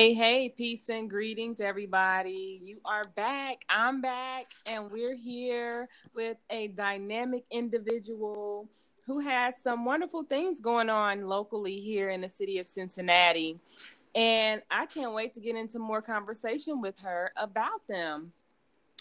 Hey, 0.00 0.14
hey, 0.14 0.48
peace 0.48 0.88
and 0.88 1.10
greetings, 1.10 1.60
everybody. 1.60 2.58
You 2.64 2.78
are 2.86 3.04
back. 3.16 3.66
I'm 3.68 4.00
back, 4.00 4.46
and 4.64 4.90
we're 4.90 5.14
here 5.14 5.90
with 6.14 6.38
a 6.48 6.68
dynamic 6.68 7.44
individual 7.50 8.66
who 9.04 9.18
has 9.18 9.60
some 9.62 9.84
wonderful 9.84 10.22
things 10.22 10.58
going 10.58 10.88
on 10.88 11.26
locally 11.26 11.80
here 11.80 12.08
in 12.08 12.22
the 12.22 12.30
city 12.30 12.56
of 12.56 12.66
Cincinnati. 12.66 13.60
And 14.14 14.62
I 14.70 14.86
can't 14.86 15.12
wait 15.12 15.34
to 15.34 15.40
get 15.40 15.54
into 15.54 15.78
more 15.78 16.00
conversation 16.00 16.80
with 16.80 16.98
her 17.00 17.30
about 17.36 17.86
them. 17.86 18.32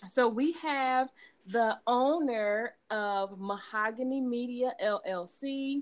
So, 0.05 0.27
we 0.27 0.51
have 0.61 1.07
the 1.47 1.77
owner 1.87 2.73
of 2.89 3.39
Mahogany 3.39 4.19
Media 4.19 4.73
LLC. 4.83 5.81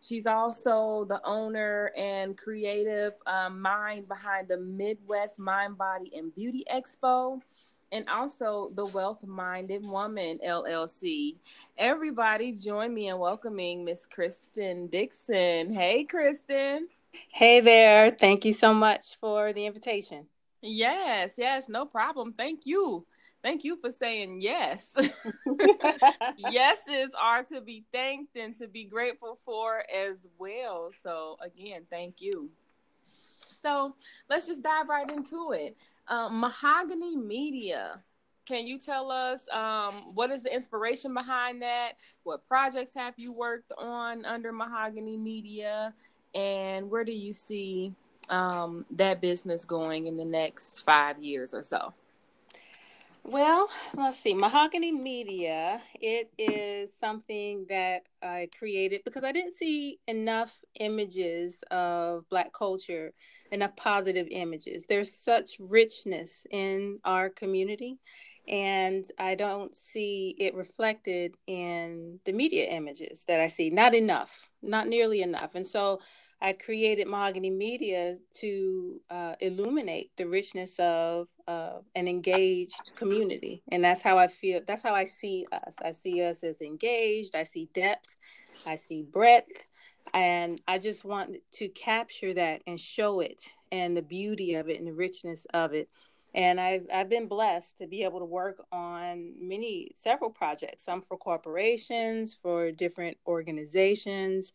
She's 0.00 0.26
also 0.26 1.04
the 1.04 1.20
owner 1.24 1.92
and 1.96 2.36
creative 2.36 3.14
um, 3.26 3.60
mind 3.60 4.06
behind 4.08 4.48
the 4.48 4.58
Midwest 4.58 5.38
Mind, 5.38 5.76
Body, 5.76 6.12
and 6.16 6.32
Beauty 6.34 6.64
Expo, 6.72 7.40
and 7.90 8.08
also 8.08 8.70
the 8.74 8.84
Wealth 8.86 9.24
Minded 9.24 9.84
Woman 9.84 10.38
LLC. 10.46 11.36
Everybody, 11.76 12.52
join 12.52 12.94
me 12.94 13.08
in 13.08 13.18
welcoming 13.18 13.84
Miss 13.84 14.06
Kristen 14.06 14.86
Dixon. 14.86 15.72
Hey, 15.72 16.04
Kristen. 16.04 16.88
Hey 17.32 17.60
there. 17.60 18.10
Thank 18.10 18.44
you 18.44 18.52
so 18.52 18.72
much 18.72 19.16
for 19.16 19.52
the 19.52 19.66
invitation. 19.66 20.26
Yes, 20.60 21.34
yes, 21.38 21.68
no 21.68 21.86
problem. 21.86 22.32
Thank 22.32 22.66
you 22.66 23.04
thank 23.42 23.64
you 23.64 23.76
for 23.80 23.90
saying 23.90 24.40
yes. 24.40 24.96
Yeses 26.38 27.08
are 27.20 27.44
to 27.44 27.60
be 27.60 27.84
thanked 27.92 28.36
and 28.36 28.56
to 28.56 28.68
be 28.68 28.84
grateful 28.84 29.38
for 29.44 29.84
as 29.94 30.28
well. 30.38 30.90
So, 31.02 31.36
again, 31.40 31.82
thank 31.90 32.20
you. 32.20 32.50
So, 33.60 33.94
let's 34.28 34.46
just 34.46 34.62
dive 34.62 34.88
right 34.88 35.08
into 35.08 35.52
it. 35.52 35.76
Um, 36.08 36.40
Mahogany 36.40 37.16
Media. 37.16 38.00
Can 38.46 38.66
you 38.66 38.78
tell 38.78 39.10
us 39.10 39.46
um, 39.50 40.14
what 40.14 40.30
is 40.30 40.42
the 40.42 40.54
inspiration 40.54 41.12
behind 41.12 41.60
that? 41.60 41.92
What 42.22 42.48
projects 42.48 42.94
have 42.94 43.12
you 43.18 43.30
worked 43.30 43.72
on 43.76 44.24
under 44.24 44.52
Mahogany 44.52 45.18
Media? 45.18 45.92
And 46.34 46.90
where 46.90 47.04
do 47.04 47.12
you 47.12 47.34
see 47.34 47.92
um, 48.30 48.86
that 48.92 49.20
business 49.20 49.66
going 49.66 50.06
in 50.06 50.16
the 50.16 50.24
next 50.24 50.80
five 50.80 51.22
years 51.22 51.52
or 51.52 51.62
so? 51.62 51.92
Well, 53.24 53.68
let's 53.94 54.18
see. 54.18 54.32
Mahogany 54.32 54.90
Media, 54.90 55.82
it 56.00 56.30
is 56.38 56.90
something 56.98 57.66
that 57.68 58.04
I 58.22 58.48
created 58.58 59.02
because 59.04 59.22
I 59.22 59.32
didn't 59.32 59.52
see 59.52 59.98
enough 60.08 60.58
images 60.80 61.62
of 61.70 62.28
Black 62.30 62.52
culture, 62.52 63.12
enough 63.52 63.76
positive 63.76 64.28
images. 64.30 64.86
There's 64.86 65.12
such 65.12 65.56
richness 65.60 66.46
in 66.50 67.00
our 67.04 67.28
community, 67.28 67.98
and 68.48 69.04
I 69.18 69.34
don't 69.34 69.74
see 69.76 70.34
it 70.38 70.54
reflected 70.54 71.34
in 71.46 72.20
the 72.24 72.32
media 72.32 72.64
images 72.70 73.24
that 73.28 73.40
I 73.40 73.48
see. 73.48 73.68
Not 73.68 73.94
enough, 73.94 74.48
not 74.62 74.88
nearly 74.88 75.20
enough. 75.20 75.54
And 75.54 75.66
so 75.66 76.00
I 76.40 76.52
created 76.52 77.08
Mahogany 77.08 77.50
Media 77.50 78.16
to 78.36 79.00
uh, 79.10 79.34
illuminate 79.40 80.12
the 80.16 80.26
richness 80.26 80.78
of 80.78 81.26
uh, 81.48 81.78
an 81.96 82.06
engaged 82.06 82.92
community. 82.94 83.62
And 83.72 83.82
that's 83.82 84.02
how 84.02 84.18
I 84.18 84.28
feel, 84.28 84.60
that's 84.66 84.82
how 84.82 84.94
I 84.94 85.04
see 85.04 85.46
us. 85.50 85.76
I 85.82 85.90
see 85.90 86.22
us 86.22 86.44
as 86.44 86.60
engaged, 86.60 87.34
I 87.34 87.44
see 87.44 87.68
depth, 87.74 88.16
I 88.66 88.76
see 88.76 89.02
breadth. 89.02 89.66
And 90.14 90.60
I 90.66 90.78
just 90.78 91.04
want 91.04 91.36
to 91.52 91.68
capture 91.68 92.32
that 92.34 92.62
and 92.66 92.80
show 92.80 93.20
it 93.20 93.42
and 93.72 93.96
the 93.96 94.02
beauty 94.02 94.54
of 94.54 94.68
it 94.68 94.78
and 94.78 94.86
the 94.86 94.94
richness 94.94 95.44
of 95.52 95.74
it. 95.74 95.88
And 96.34 96.60
I've, 96.60 96.86
I've 96.92 97.08
been 97.08 97.26
blessed 97.26 97.78
to 97.78 97.86
be 97.86 98.04
able 98.04 98.20
to 98.20 98.24
work 98.24 98.62
on 98.70 99.32
many, 99.40 99.90
several 99.96 100.30
projects, 100.30 100.84
some 100.84 101.02
for 101.02 101.16
corporations, 101.16 102.34
for 102.34 102.70
different 102.70 103.16
organizations, 103.26 104.52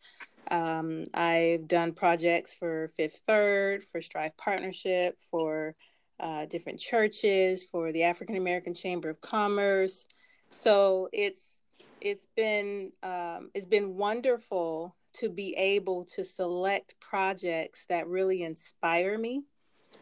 um, 0.50 1.04
I've 1.14 1.66
done 1.68 1.92
projects 1.92 2.54
for 2.54 2.88
Fifth 2.96 3.22
Third, 3.26 3.84
for 3.84 4.00
Strive 4.00 4.36
Partnership, 4.36 5.18
for 5.30 5.74
uh, 6.20 6.46
different 6.46 6.78
churches, 6.80 7.62
for 7.62 7.92
the 7.92 8.04
African 8.04 8.36
American 8.36 8.74
Chamber 8.74 9.10
of 9.10 9.20
Commerce. 9.20 10.06
So 10.50 11.08
it's 11.12 11.58
it's 12.00 12.26
been 12.36 12.92
um, 13.02 13.50
it's 13.54 13.66
been 13.66 13.96
wonderful 13.96 14.94
to 15.14 15.30
be 15.30 15.54
able 15.56 16.04
to 16.04 16.24
select 16.24 16.94
projects 17.00 17.86
that 17.88 18.06
really 18.06 18.42
inspire 18.42 19.16
me. 19.16 19.42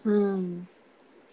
Mm. 0.05 0.67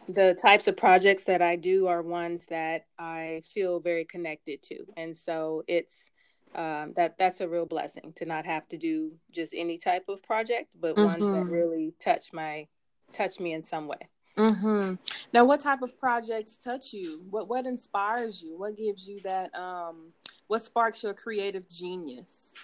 The 0.08 0.38
types 0.42 0.68
of 0.68 0.78
projects 0.78 1.26
that 1.26 1.42
I 1.42 1.56
do 1.56 1.88
are 1.88 2.02
ones 2.02 2.46
that 2.50 2.86
I 2.98 3.42
feel 3.46 3.80
very 3.80 4.06
connected 4.06 4.62
to, 4.64 4.86
and 4.96 5.16
so 5.16 5.64
it's 5.68 6.12
um, 6.56 6.94
that 6.94 7.18
that's 7.18 7.42
a 7.42 7.48
real 7.48 7.66
blessing 7.66 8.14
to 8.16 8.26
not 8.26 8.46
have 8.46 8.68
to 8.70 8.78
do 8.78 9.14
just 9.32 9.54
any 9.56 9.78
type 9.78 10.06
of 10.10 10.24
project, 10.24 10.76
but 10.80 10.96
mm-hmm. 10.96 11.06
ones 11.06 11.36
that 11.36 11.44
mm-hmm. 11.44 11.52
really 11.52 11.94
touch 12.00 12.34
my 12.34 12.68
touch 13.14 13.40
me 13.40 13.54
in 13.54 13.64
some 13.64 13.88
way. 13.88 14.10
Mm-hmm. 14.38 14.96
Now, 15.34 15.46
what 15.46 15.60
type 15.60 15.82
of 15.82 16.00
projects 16.00 16.58
touch 16.58 16.94
you? 16.94 17.22
What 17.30 17.48
what 17.48 17.66
inspires 17.66 18.42
you? 18.42 18.58
What 18.58 18.78
gives 18.78 19.08
you 19.08 19.20
that? 19.22 19.54
Um, 19.54 20.14
what 20.48 20.62
sparks 20.64 21.04
your 21.04 21.14
creative 21.14 21.70
genius? 21.70 22.56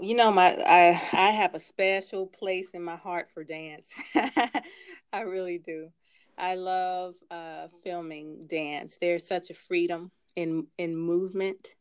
You 0.00 0.16
know, 0.16 0.30
my 0.30 0.56
I 0.66 0.88
I 1.12 1.30
have 1.30 1.54
a 1.54 1.60
special 1.60 2.26
place 2.26 2.70
in 2.70 2.82
my 2.82 2.96
heart 2.96 3.30
for 3.30 3.44
dance. 3.44 3.92
I 5.12 5.20
really 5.20 5.58
do. 5.58 5.90
I 6.38 6.54
love 6.54 7.14
uh, 7.30 7.66
filming 7.84 8.46
dance. 8.46 8.96
There's 8.98 9.26
such 9.26 9.50
a 9.50 9.54
freedom 9.54 10.10
in 10.34 10.66
in 10.78 10.96
movement 10.96 11.74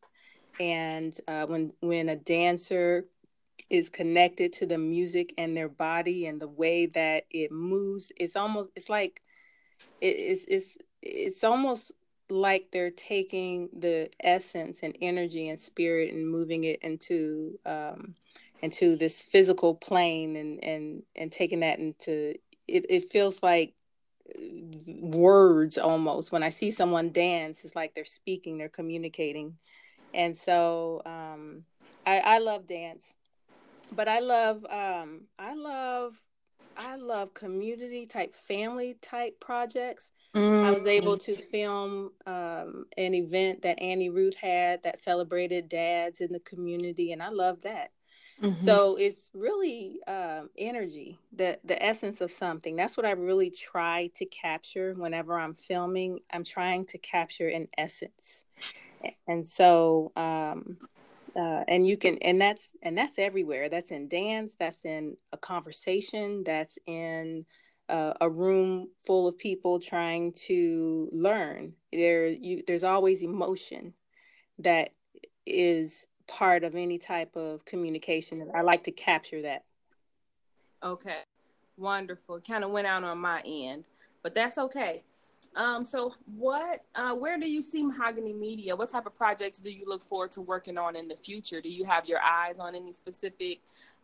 and 0.60 1.18
uh, 1.28 1.46
when 1.46 1.74
when 1.82 2.10
a 2.10 2.16
dancer 2.16 3.06
is 3.70 3.90
connected 3.90 4.52
to 4.52 4.66
the 4.66 4.78
music 4.78 5.34
and 5.38 5.56
their 5.56 5.70
body 5.70 6.26
and 6.26 6.42
the 6.42 6.48
way 6.48 6.86
that 6.88 7.26
it 7.32 7.52
moves 7.52 8.12
it's 8.18 8.36
almost 8.36 8.70
it's 8.76 8.90
like 8.90 9.22
it's 10.02 10.46
it's 10.48 10.78
it's 11.02 11.44
almost 11.44 11.92
like 12.30 12.72
they're 12.72 12.92
taking 12.92 13.70
the 13.78 14.10
essence 14.24 14.84
and 14.84 14.96
energy 15.02 15.50
and 15.50 15.60
spirit 15.60 16.14
and 16.14 16.28
moving 16.28 16.64
it 16.64 16.80
into 16.82 17.60
um, 17.66 18.16
into 18.62 18.96
this 18.96 19.22
physical 19.22 19.76
plane 19.76 20.36
and 20.36 20.64
and 20.64 21.04
and 21.16 21.32
taking 21.32 21.60
that 21.60 21.80
into 21.80 22.34
it, 22.68 22.86
it 22.90 23.12
feels 23.12 23.44
like 23.44 23.74
words 24.88 25.78
almost. 25.78 26.32
When 26.32 26.44
i 26.44 26.50
see 26.50 26.72
someone 26.72 27.12
dance 27.12 27.66
it's 27.66 27.76
like 27.76 27.94
they're 27.94 28.06
speaking 28.06 28.58
they're 28.58 28.70
communicating 28.70 29.58
and 30.14 30.38
so 30.38 31.02
um, 31.06 31.64
I, 32.06 32.20
I 32.20 32.38
love 32.40 32.68
dance, 32.68 33.06
but 33.92 34.08
I 34.08 34.20
love 34.20 34.66
um, 34.70 35.22
I 35.38 35.54
love 35.54 36.22
I 36.78 36.96
love 36.96 37.34
community 37.34 38.06
type, 38.06 38.36
family 38.36 38.98
type 39.02 39.40
projects. 39.40 40.12
Mm. 40.36 40.66
I 40.66 40.72
was 40.72 40.88
able 40.88 41.18
mm. 41.18 41.24
to 41.26 41.36
film 41.36 42.12
um, 42.26 42.86
an 42.98 43.14
event 43.14 43.62
that 43.64 43.82
Annie 43.82 44.10
Ruth 44.10 44.38
had 44.38 44.84
that 44.84 45.02
celebrated 45.02 45.70
dads 45.70 46.22
in 46.22 46.32
the 46.32 46.40
community, 46.40 47.12
and 47.12 47.22
I 47.22 47.30
love 47.30 47.62
that. 47.64 47.92
Mm-hmm. 48.42 48.66
So 48.66 48.96
it's 48.98 49.30
really 49.34 50.00
um, 50.08 50.50
energy, 50.58 51.20
the 51.36 51.60
the 51.64 51.82
essence 51.82 52.22
of 52.22 52.32
something. 52.32 52.76
That's 52.76 52.98
what 52.98 53.06
I 53.06 53.12
really 53.12 53.52
try 53.52 54.10
to 54.16 54.26
capture 54.26 54.94
whenever 54.96 55.38
I'm 55.38 55.54
filming. 55.54 56.20
I'm 56.34 56.44
trying 56.44 56.86
to 56.88 56.98
capture 56.98 57.50
an 57.50 57.68
essence, 57.78 58.44
and 59.28 59.48
so 59.48 60.12
um, 60.16 60.78
uh, 61.36 61.64
and 61.68 61.86
you 61.86 61.98
can 61.98 62.18
and 62.20 62.42
that's 62.42 62.70
and 62.82 62.98
that's 62.98 63.20
everywhere. 63.20 63.70
That's 63.70 63.92
in 63.92 64.08
dance. 64.08 64.56
That's 64.60 64.84
in 64.86 65.18
a 65.32 65.38
conversation. 65.38 66.44
That's 66.44 66.80
in 66.88 67.46
uh, 67.90 68.14
a 68.22 68.30
room 68.30 68.90
full 69.06 69.28
of 69.28 69.38
people 69.38 69.80
trying 69.80 70.34
to 70.48 71.10
learn. 71.12 71.74
There, 71.92 72.26
you, 72.26 72.64
there's 72.66 72.84
always 72.84 73.22
emotion 73.22 73.94
that 74.60 74.92
is 75.46 76.06
part 76.28 76.64
of 76.64 76.76
any 76.76 76.98
type 76.98 77.36
of 77.36 77.66
communication. 77.66 78.42
And 78.42 78.52
I 78.52 78.62
like 78.62 78.84
to 78.86 78.92
capture 78.92 79.42
that. 79.44 79.64
Okay. 80.84 81.20
Wonderful. 81.78 82.40
Kind 82.42 82.64
of 82.64 82.72
went 82.72 82.88
out 82.88 83.04
on 83.04 83.18
my 83.18 83.42
end, 83.46 83.88
but 84.24 84.36
that's 84.36 84.58
okay. 84.58 85.04
Um, 85.56 85.84
so 85.84 86.14
what 86.38 86.86
uh, 86.96 87.14
where 87.14 87.38
do 87.38 87.50
you 87.50 87.62
see 87.62 87.84
Mahogany 87.84 88.34
Media? 88.34 88.76
What 88.76 88.90
type 88.90 89.06
of 89.06 89.16
projects 89.18 89.60
do 89.60 89.72
you 89.72 89.84
look 89.86 90.02
forward 90.02 90.32
to 90.32 90.42
working 90.42 90.78
on 90.78 90.96
in 90.96 91.08
the 91.08 91.16
future? 91.16 91.60
Do 91.60 91.70
you 91.70 91.84
have 91.86 92.06
your 92.06 92.20
eyes 92.22 92.58
on 92.58 92.74
any 92.74 92.94
specific 92.94 93.60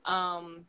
um, 0.06 0.66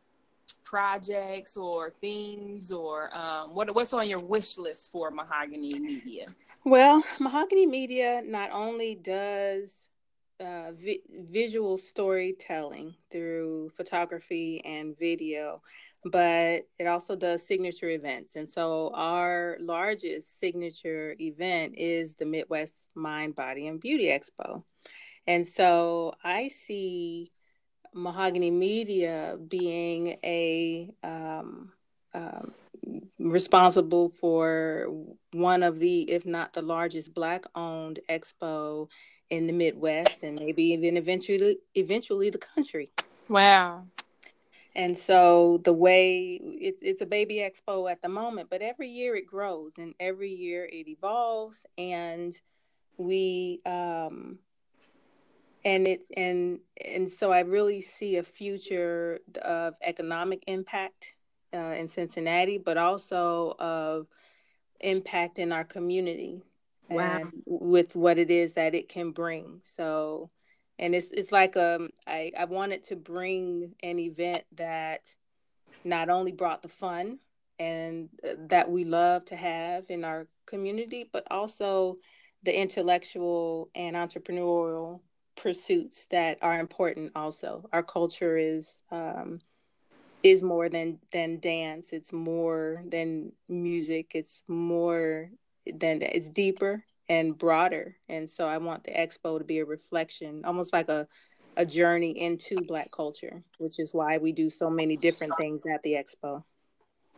projects 0.62 1.56
or 1.56 1.90
themes 1.90 2.70
or 2.72 3.16
um, 3.16 3.54
what, 3.54 3.74
what's 3.74 3.92
on 3.92 4.08
your 4.08 4.20
wish 4.20 4.58
list 4.58 4.92
for 4.92 5.10
Mahogany 5.10 5.78
Media? 5.78 6.26
Well, 6.64 7.02
Mahogany 7.18 7.66
Media 7.66 8.22
not 8.24 8.50
only 8.52 8.94
does 8.94 9.88
uh, 10.40 10.72
vi- 10.72 11.02
visual 11.30 11.78
storytelling 11.78 12.94
through 13.10 13.70
photography 13.70 14.62
and 14.64 14.98
video, 14.98 15.62
but 16.04 16.66
it 16.78 16.86
also 16.86 17.16
does 17.16 17.46
signature 17.46 17.90
events. 17.90 18.36
And 18.36 18.48
so 18.48 18.90
our 18.94 19.56
largest 19.60 20.38
signature 20.38 21.16
event 21.20 21.74
is 21.76 22.14
the 22.14 22.24
Midwest 22.26 22.88
Mind, 22.94 23.34
Body, 23.34 23.66
and 23.66 23.80
Beauty 23.80 24.06
Expo. 24.06 24.62
And 25.26 25.46
so 25.46 26.14
I 26.22 26.48
see 26.48 27.32
Mahogany 27.92 28.50
Media 28.50 29.36
being 29.48 30.16
a 30.24 30.90
um, 31.02 31.72
um, 32.14 32.54
responsible 33.18 34.08
for 34.08 34.86
one 35.32 35.62
of 35.62 35.78
the, 35.78 36.10
if 36.10 36.24
not 36.24 36.52
the 36.52 36.62
largest, 36.62 37.12
Black 37.12 37.44
owned 37.54 38.00
expo 38.08 38.88
in 39.30 39.46
the 39.46 39.52
Midwest 39.52 40.22
and 40.22 40.38
maybe 40.38 40.64
even 40.64 40.96
eventually 40.96 41.58
eventually 41.74 42.30
the 42.30 42.38
country. 42.38 42.90
Wow. 43.28 43.84
And 44.74 44.96
so 44.96 45.58
the 45.64 45.72
way 45.72 46.40
it's 46.42 46.80
it's 46.82 47.02
a 47.02 47.06
baby 47.06 47.36
expo 47.36 47.90
at 47.90 48.00
the 48.00 48.08
moment, 48.08 48.48
but 48.50 48.62
every 48.62 48.88
year 48.88 49.16
it 49.16 49.26
grows 49.26 49.72
and 49.78 49.94
every 49.98 50.30
year 50.30 50.68
it 50.70 50.88
evolves 50.88 51.66
and 51.76 52.38
we 52.96 53.60
um 53.66 54.38
and 55.64 55.86
it 55.86 56.02
and 56.16 56.60
and 56.84 57.10
so 57.10 57.32
I 57.32 57.40
really 57.40 57.80
see 57.80 58.16
a 58.16 58.22
future 58.22 59.20
of 59.42 59.74
economic 59.82 60.44
impact 60.46 61.14
uh, 61.52 61.74
in 61.76 61.88
Cincinnati, 61.88 62.58
but 62.58 62.76
also 62.76 63.56
of 63.58 64.06
impact 64.80 65.38
in 65.38 65.50
our 65.52 65.64
community 65.64 66.42
wow. 66.88 67.16
and 67.16 67.32
with 67.46 67.94
what 67.94 68.18
it 68.18 68.30
is 68.30 68.54
that 68.54 68.74
it 68.74 68.88
can 68.88 69.10
bring. 69.10 69.60
So, 69.62 70.30
and 70.78 70.94
it's 70.94 71.10
it's 71.12 71.32
like 71.32 71.56
um 71.56 71.90
I 72.06 72.32
I 72.38 72.44
wanted 72.46 72.84
to 72.84 72.96
bring 72.96 73.74
an 73.82 73.98
event 73.98 74.44
that 74.56 75.02
not 75.84 76.08
only 76.08 76.32
brought 76.32 76.62
the 76.62 76.68
fun 76.68 77.18
and 77.58 78.08
uh, 78.24 78.34
that 78.48 78.70
we 78.70 78.84
love 78.84 79.24
to 79.26 79.36
have 79.36 79.84
in 79.88 80.04
our 80.04 80.28
community, 80.46 81.08
but 81.12 81.26
also 81.30 81.98
the 82.42 82.58
intellectual 82.58 83.70
and 83.74 83.96
entrepreneurial 83.96 85.00
pursuits 85.36 86.06
that 86.10 86.38
are 86.42 86.58
important. 86.58 87.12
Also, 87.14 87.68
our 87.72 87.82
culture 87.82 88.36
is 88.36 88.80
um, 88.90 89.40
is 90.22 90.42
more 90.42 90.68
than 90.68 90.98
than 91.12 91.40
dance. 91.40 91.92
It's 91.92 92.12
more 92.12 92.82
than 92.86 93.32
music. 93.48 94.12
It's 94.14 94.42
more 94.48 95.30
than 95.74 96.02
it's 96.02 96.28
deeper 96.28 96.84
and 97.08 97.36
broader. 97.36 97.96
And 98.08 98.28
so 98.28 98.46
I 98.46 98.58
want 98.58 98.84
the 98.84 98.92
expo 98.92 99.38
to 99.38 99.44
be 99.44 99.58
a 99.58 99.64
reflection, 99.64 100.44
almost 100.44 100.72
like 100.72 100.88
a 100.88 101.06
a 101.58 101.66
journey 101.66 102.12
into 102.12 102.62
black 102.68 102.90
culture, 102.92 103.42
which 103.58 103.80
is 103.80 103.92
why 103.92 104.16
we 104.16 104.32
do 104.32 104.48
so 104.48 104.70
many 104.70 104.96
different 104.96 105.36
things 105.36 105.64
at 105.66 105.82
the 105.82 105.94
expo. 105.94 106.44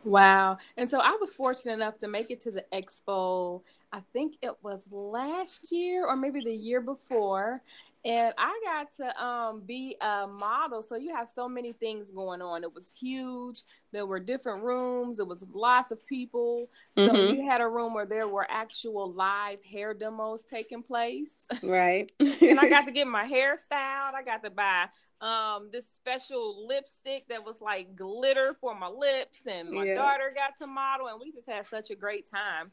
Wow. 0.03 0.57
And 0.75 0.89
so 0.89 0.99
I 0.99 1.15
was 1.21 1.31
fortunate 1.31 1.75
enough 1.75 1.99
to 1.99 2.07
make 2.07 2.31
it 2.31 2.41
to 2.41 2.51
the 2.51 2.65
expo. 2.73 3.61
I 3.93 4.01
think 4.13 4.37
it 4.41 4.55
was 4.61 4.89
last 4.91 5.71
year 5.71 6.05
or 6.05 6.15
maybe 6.15 6.41
the 6.41 6.53
year 6.53 6.81
before 6.81 7.61
and 8.03 8.33
I 8.37 8.59
got 8.63 8.95
to 8.97 9.23
um, 9.23 9.61
be 9.61 9.95
a 10.01 10.25
model. 10.25 10.81
So 10.81 10.95
you 10.95 11.13
have 11.13 11.29
so 11.29 11.47
many 11.47 11.71
things 11.71 12.11
going 12.11 12.41
on. 12.41 12.63
It 12.63 12.73
was 12.73 12.91
huge. 12.91 13.61
There 13.91 14.07
were 14.07 14.19
different 14.19 14.63
rooms. 14.63 15.19
It 15.19 15.27
was 15.27 15.45
lots 15.53 15.91
of 15.91 16.05
people. 16.07 16.67
Mm-hmm. 16.97 17.15
So 17.15 17.31
you 17.31 17.45
had 17.45 17.61
a 17.61 17.67
room 17.67 17.93
where 17.93 18.07
there 18.07 18.27
were 18.27 18.47
actual 18.49 19.11
live 19.11 19.63
hair 19.63 19.93
demos 19.93 20.45
taking 20.45 20.81
place. 20.81 21.47
Right. 21.61 22.11
and 22.19 22.59
I 22.59 22.69
got 22.69 22.87
to 22.87 22.91
get 22.91 23.07
my 23.07 23.25
hair 23.25 23.55
styled. 23.55 24.15
I 24.15 24.23
got 24.23 24.43
to 24.43 24.49
buy 24.49 24.87
um, 25.21 25.69
this 25.71 25.87
special 25.87 26.65
lipstick 26.67 27.27
that 27.29 27.45
was 27.45 27.61
like 27.61 27.95
glitter 27.95 28.55
for 28.59 28.73
my 28.73 28.87
lips, 28.87 29.45
and 29.45 29.69
my 29.69 29.83
yeah. 29.83 29.93
daughter 29.93 30.33
got 30.35 30.57
to 30.57 30.65
model, 30.65 31.07
and 31.07 31.19
we 31.19 31.31
just 31.31 31.47
had 31.47 31.67
such 31.67 31.91
a 31.91 31.95
great 31.95 32.27
time. 32.27 32.71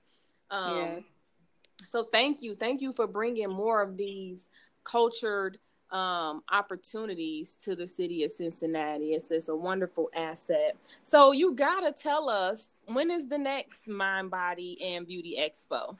Um, 0.50 0.76
yeah. 0.76 0.98
So 1.86 2.04
thank 2.04 2.42
you, 2.42 2.54
thank 2.54 2.80
you 2.80 2.92
for 2.92 3.06
bringing 3.06 3.50
more 3.50 3.82
of 3.82 3.96
these 3.96 4.48
cultured 4.84 5.58
um, 5.90 6.42
opportunities 6.50 7.56
to 7.64 7.74
the 7.74 7.86
city 7.86 8.24
of 8.24 8.30
Cincinnati. 8.30 9.12
It's, 9.12 9.30
it's 9.30 9.48
a 9.48 9.56
wonderful 9.56 10.10
asset. 10.14 10.76
So 11.02 11.32
you 11.32 11.54
gotta 11.54 11.92
tell 11.92 12.28
us 12.28 12.78
when 12.86 13.10
is 13.10 13.28
the 13.28 13.38
next 13.38 13.88
Mind, 13.88 14.30
Body, 14.30 14.78
and 14.82 15.06
Beauty 15.06 15.38
Expo? 15.40 15.96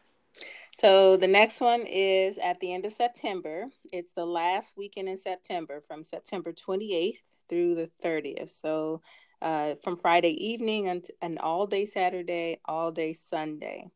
So 0.79 1.17
the 1.17 1.27
next 1.27 1.61
one 1.61 1.83
is 1.87 2.39
at 2.39 2.61
the 2.61 2.73
end 2.73 2.87
of 2.87 2.93
September. 2.93 3.67
It's 3.93 4.13
the 4.13 4.27
last 4.27 4.77
weekend 4.77 5.09
in 5.09 5.17
September, 5.17 5.83
from 5.87 6.05
September 6.05 6.53
28th 6.53 7.23
through 7.49 7.75
the 7.75 7.91
30th. 8.05 8.51
So 8.51 9.01
uh, 9.41 9.75
from 9.83 9.97
Friday 9.97 10.33
evening 10.47 10.89
and 10.89 11.07
an 11.23 11.39
all 11.39 11.67
day 11.67 11.85
Saturday, 11.85 12.61
all 12.65 12.93
day 12.93 13.13
Sunday. 13.13 13.89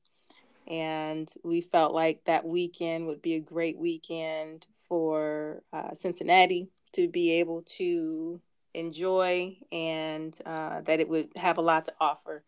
And 0.67 1.33
we 1.43 1.61
felt 1.61 1.93
like 1.93 2.25
that 2.25 2.45
weekend 2.45 3.07
would 3.07 3.23
be 3.23 3.35
a 3.35 3.41
great 3.41 3.79
weekend 3.79 4.67
for 4.89 5.63
uh, 5.73 5.95
Cincinnati 5.95 6.69
to 6.93 7.09
be 7.09 7.41
able 7.41 7.63
to 7.79 8.41
enjoy 8.75 9.57
and 9.71 10.35
uh, 10.47 10.81
that 10.83 11.01
it 11.01 11.09
would 11.09 11.29
have 11.37 11.59
a 11.59 11.63
lot 11.63 11.85
to 11.87 11.93
offer 12.01 12.45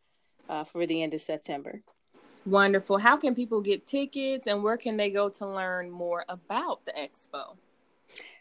uh, 0.49 0.65
for 0.65 0.87
the 0.87 1.03
end 1.03 1.13
of 1.15 1.21
September. 1.21 1.83
Wonderful. 2.47 2.99
How 2.99 3.17
can 3.17 3.35
people 3.35 3.63
get 3.63 3.87
tickets 3.87 4.47
and 4.47 4.63
where 4.63 4.77
can 4.77 4.99
they 4.99 5.09
go 5.11 5.31
to 5.31 5.47
learn 5.47 5.91
more 5.91 6.27
about 6.29 6.85
the 6.85 6.93
expo? 6.93 7.57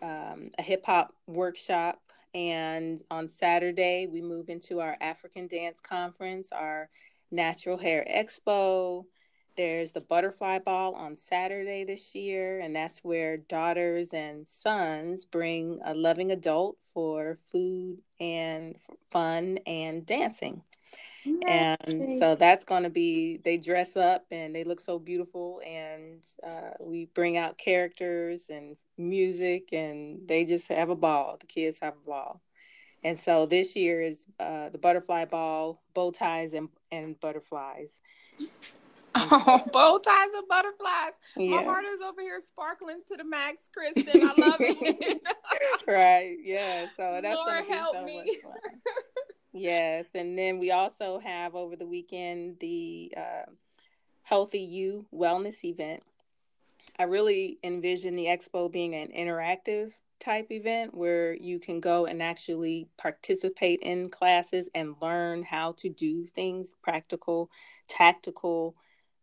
um, 0.00 0.50
a 0.58 0.62
hip-hop 0.62 1.12
workshop. 1.26 2.00
And 2.32 3.00
on 3.10 3.28
saturday 3.28 4.06
we 4.06 4.22
move 4.22 4.48
into 4.48 4.80
our 4.80 4.96
african 5.00 5.48
dance 5.48 5.80
conference 5.80 6.50
our 6.52 6.88
natural 7.32 7.78
hair 7.78 8.06
expo 8.08 9.04
there's 9.56 9.92
the 9.92 10.00
butterfly 10.00 10.58
ball 10.58 10.94
on 10.94 11.16
Saturday 11.16 11.84
this 11.84 12.14
year, 12.14 12.60
and 12.60 12.74
that's 12.74 13.02
where 13.02 13.36
daughters 13.36 14.12
and 14.12 14.46
sons 14.46 15.24
bring 15.24 15.80
a 15.84 15.94
loving 15.94 16.32
adult 16.32 16.76
for 16.92 17.38
food 17.50 17.98
and 18.20 18.76
fun 19.10 19.58
and 19.66 20.06
dancing. 20.06 20.62
Nice. 21.24 21.76
And 21.82 22.18
so 22.18 22.36
that's 22.36 22.64
going 22.64 22.84
to 22.84 22.90
be, 22.90 23.38
they 23.38 23.56
dress 23.56 23.96
up 23.96 24.26
and 24.30 24.54
they 24.54 24.64
look 24.64 24.80
so 24.80 24.98
beautiful, 24.98 25.60
and 25.66 26.24
uh, 26.46 26.74
we 26.80 27.06
bring 27.06 27.36
out 27.36 27.58
characters 27.58 28.44
and 28.48 28.76
music, 28.96 29.72
and 29.72 30.26
they 30.28 30.44
just 30.44 30.68
have 30.68 30.90
a 30.90 30.96
ball. 30.96 31.36
The 31.40 31.46
kids 31.46 31.78
have 31.80 31.94
a 31.94 32.06
ball. 32.08 32.40
And 33.02 33.18
so 33.18 33.46
this 33.46 33.76
year 33.76 34.00
is 34.00 34.24
uh, 34.40 34.68
the 34.70 34.78
butterfly 34.78 35.26
ball, 35.26 35.82
bow 35.94 36.10
ties, 36.10 36.54
and, 36.54 36.68
and 36.90 37.18
butterflies. 37.20 38.00
Oh, 39.16 39.66
bow 39.72 39.98
ties 39.98 40.28
and 40.36 40.46
butterflies. 40.48 41.12
Yeah. 41.36 41.56
My 41.56 41.64
heart 41.64 41.84
is 41.84 42.00
over 42.02 42.20
here 42.20 42.40
sparkling 42.40 43.00
to 43.08 43.16
the 43.16 43.24
max, 43.24 43.70
Kristen. 43.72 44.22
I 44.22 44.34
love 44.38 44.56
it. 44.60 45.20
right. 45.86 46.36
Yeah. 46.42 46.86
So 46.96 47.18
that's 47.22 47.34
Lord 47.34 47.64
help 47.64 47.96
so 47.96 48.04
me. 48.04 48.38
yes. 49.52 50.06
And 50.14 50.38
then 50.38 50.58
we 50.58 50.70
also 50.70 51.18
have 51.18 51.54
over 51.54 51.76
the 51.76 51.86
weekend 51.86 52.58
the 52.60 53.12
uh, 53.16 53.50
Healthy 54.22 54.60
You 54.60 55.06
Wellness 55.14 55.64
event. 55.64 56.02
I 56.98 57.04
really 57.04 57.58
envision 57.62 58.16
the 58.16 58.26
expo 58.26 58.70
being 58.70 58.94
an 58.94 59.08
interactive 59.16 59.92
type 60.18 60.50
event 60.50 60.94
where 60.94 61.34
you 61.34 61.58
can 61.58 61.80
go 61.80 62.06
and 62.06 62.22
actually 62.22 62.88
participate 62.96 63.80
in 63.82 64.08
classes 64.08 64.68
and 64.74 64.94
learn 65.00 65.42
how 65.42 65.72
to 65.72 65.88
do 65.90 66.26
things 66.26 66.74
practical, 66.82 67.50
tactical 67.86 68.74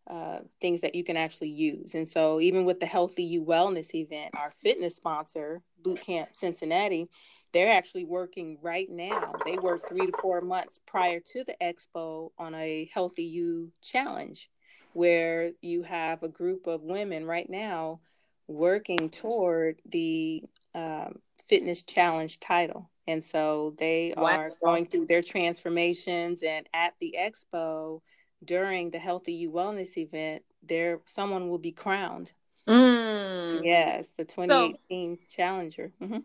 uh, 0.10 0.40
things 0.60 0.82
that 0.82 0.96
you 0.96 1.04
can 1.04 1.18
actually 1.18 1.50
use. 1.50 1.96
And 1.96 2.08
so, 2.08 2.40
even 2.40 2.66
with 2.66 2.80
the 2.80 2.86
Healthy 2.86 3.24
You 3.24 3.44
Wellness 3.44 3.94
event, 3.94 4.34
our 4.38 4.52
fitness 4.52 4.96
sponsor, 4.96 5.62
Bootcamp 5.84 6.36
Cincinnati, 6.36 7.10
they're 7.54 7.72
actually 7.72 8.06
working 8.06 8.58
right 8.62 8.90
now. 8.90 9.32
They 9.46 9.58
work 9.58 9.88
three 9.88 10.08
to 10.08 10.14
four 10.22 10.42
months 10.42 10.80
prior 10.86 11.20
to 11.20 11.44
the 11.46 11.56
expo 11.62 12.32
on 12.38 12.56
a 12.56 12.90
Healthy 12.94 13.24
You 13.24 13.72
challenge, 13.82 14.50
where 14.94 15.52
you 15.62 15.84
have 15.84 16.24
a 16.24 16.30
group 16.30 16.68
of 16.68 16.82
women 16.82 17.26
right 17.26 17.50
now 17.50 18.02
working 18.48 19.10
toward 19.10 19.82
the 19.86 20.44
um, 20.76 21.20
fitness 21.48 21.84
challenge 21.84 22.40
title. 22.40 22.90
And 23.08 23.24
so 23.24 23.76
they 23.78 24.14
wow. 24.16 24.24
are 24.24 24.52
going 24.64 24.88
through 24.88 25.08
their 25.08 25.22
transformations. 25.22 26.44
And 26.44 26.68
at 26.74 26.94
the 27.00 27.16
expo, 27.20 28.02
during 28.46 28.92
the 28.92 29.00
Healthy 29.00 29.34
You 29.34 29.52
Wellness 29.52 29.98
event, 29.98 30.44
there 30.62 31.02
someone 31.06 31.50
will 31.50 31.58
be 31.58 31.72
crowned. 31.72 32.32
Mm. 32.68 33.62
Yes, 33.64 34.10
the 34.18 34.26
2018 34.26 35.18
so, 35.18 35.22
Challenger. 35.30 35.92
Mm-hmm. 36.02 36.20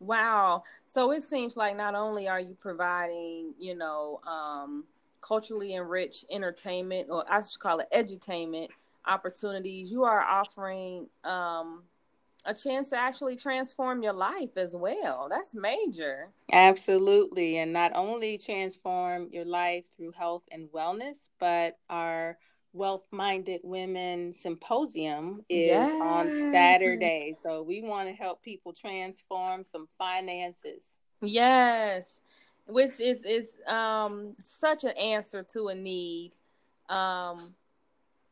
Wow. 0.00 0.64
So 0.88 1.12
it 1.12 1.22
seems 1.22 1.56
like 1.56 1.76
not 1.76 1.94
only 1.94 2.28
are 2.28 2.40
you 2.40 2.56
providing, 2.58 3.54
you 3.58 3.76
know, 3.76 4.20
um, 4.26 4.84
culturally 5.20 5.74
enriched 5.74 6.24
entertainment, 6.30 7.08
or 7.10 7.24
I 7.30 7.40
should 7.40 7.60
call 7.60 7.80
it 7.80 7.88
edutainment 7.94 8.68
opportunities, 9.06 9.90
you 9.90 10.04
are 10.04 10.20
offering 10.20 11.08
um, 11.24 11.84
a 12.44 12.54
chance 12.54 12.90
to 12.90 12.98
actually 12.98 13.36
transform 13.36 14.02
your 14.02 14.12
life 14.12 14.56
as 14.56 14.74
well. 14.76 15.28
That's 15.30 15.54
major. 15.54 16.30
Absolutely. 16.52 17.58
And 17.58 17.72
not 17.72 17.92
only 17.94 18.38
transform 18.38 19.28
your 19.30 19.44
life 19.44 19.84
through 19.96 20.12
health 20.12 20.42
and 20.50 20.68
wellness, 20.68 21.30
but 21.38 21.78
our 21.88 22.38
Wealth 22.74 23.04
Minded 23.10 23.60
Women 23.62 24.32
Symposium 24.32 25.42
is 25.48 25.68
yes. 25.68 26.00
on 26.00 26.50
Saturday. 26.50 27.34
So 27.42 27.62
we 27.62 27.82
want 27.82 28.08
to 28.08 28.14
help 28.14 28.42
people 28.42 28.72
transform 28.72 29.64
some 29.64 29.88
finances. 29.98 30.96
Yes. 31.20 32.20
Which 32.66 33.00
is 33.00 33.24
is 33.24 33.58
um 33.68 34.34
such 34.38 34.84
an 34.84 34.92
answer 34.92 35.42
to 35.52 35.68
a 35.68 35.74
need. 35.74 36.32
Um 36.88 37.54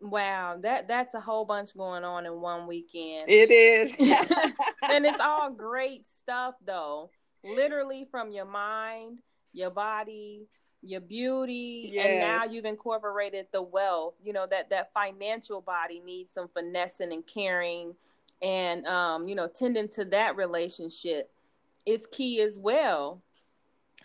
Wow, 0.01 0.59
that 0.63 0.89
that's 0.89 1.15
a 1.15 1.21
whole 1.21 1.45
bunch 1.45 1.77
going 1.77 2.05
on 2.05 2.27
in 2.27 2.41
one 2.41 2.67
weekend. 2.67 3.29
It 3.29 3.51
is. 3.51 3.95
and 4.83 5.05
it's 5.05 5.21
all 5.21 5.51
great 5.51 6.07
stuff 6.09 6.55
though. 6.65 7.11
Literally 7.45 8.07
from 8.11 8.33
your 8.33 8.45
mind, 8.45 9.21
your 9.53 9.71
body, 9.71 10.47
your 10.83 11.01
beauty, 11.01 11.91
yes. 11.93 12.07
and 12.07 12.21
now 12.21 12.45
you've 12.45 12.65
incorporated 12.65 13.47
the 13.53 13.63
wealth. 13.63 14.15
You 14.23 14.33
know 14.33 14.47
that 14.51 14.71
that 14.71 14.93
financial 14.95 15.61
body 15.61 16.01
needs 16.01 16.33
some 16.33 16.49
finessing 16.49 17.13
and 17.13 17.27
caring 17.27 17.95
and 18.43 18.87
um, 18.87 19.29
you 19.29 19.35
know, 19.35 19.49
tending 19.49 19.89
to 19.89 20.05
that 20.07 20.37
relationship 20.37 21.31
is 21.87 22.07
key 22.07 22.41
as 22.41 22.59
well. 22.59 23.23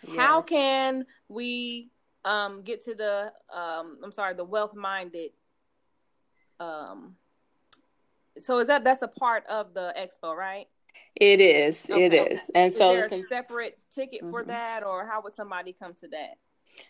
Yes. 0.06 0.16
How 0.16 0.42
can 0.42 1.06
we 1.28 1.90
um 2.24 2.62
get 2.62 2.84
to 2.84 2.94
the 2.94 3.32
um 3.54 3.98
I'm 4.02 4.12
sorry, 4.12 4.34
the 4.34 4.44
wealth 4.44 4.74
minded 4.74 5.30
um 6.60 7.16
so 8.38 8.58
is 8.58 8.66
that 8.66 8.84
that's 8.84 9.02
a 9.02 9.08
part 9.08 9.46
of 9.46 9.74
the 9.74 9.94
expo 9.98 10.34
right? 10.34 10.66
It 11.14 11.40
is 11.40 11.86
okay, 11.90 12.04
it 12.04 12.14
is. 12.14 12.40
okay. 12.50 12.50
and 12.54 12.72
is 12.72 12.78
so 12.78 12.92
there 12.92 13.06
a 13.06 13.22
separate 13.22 13.78
ticket 13.90 14.22
mm-hmm. 14.22 14.30
for 14.30 14.44
that 14.44 14.84
or 14.84 15.06
how 15.06 15.22
would 15.22 15.34
somebody 15.34 15.72
come 15.72 15.94
to 16.00 16.08
that? 16.08 16.38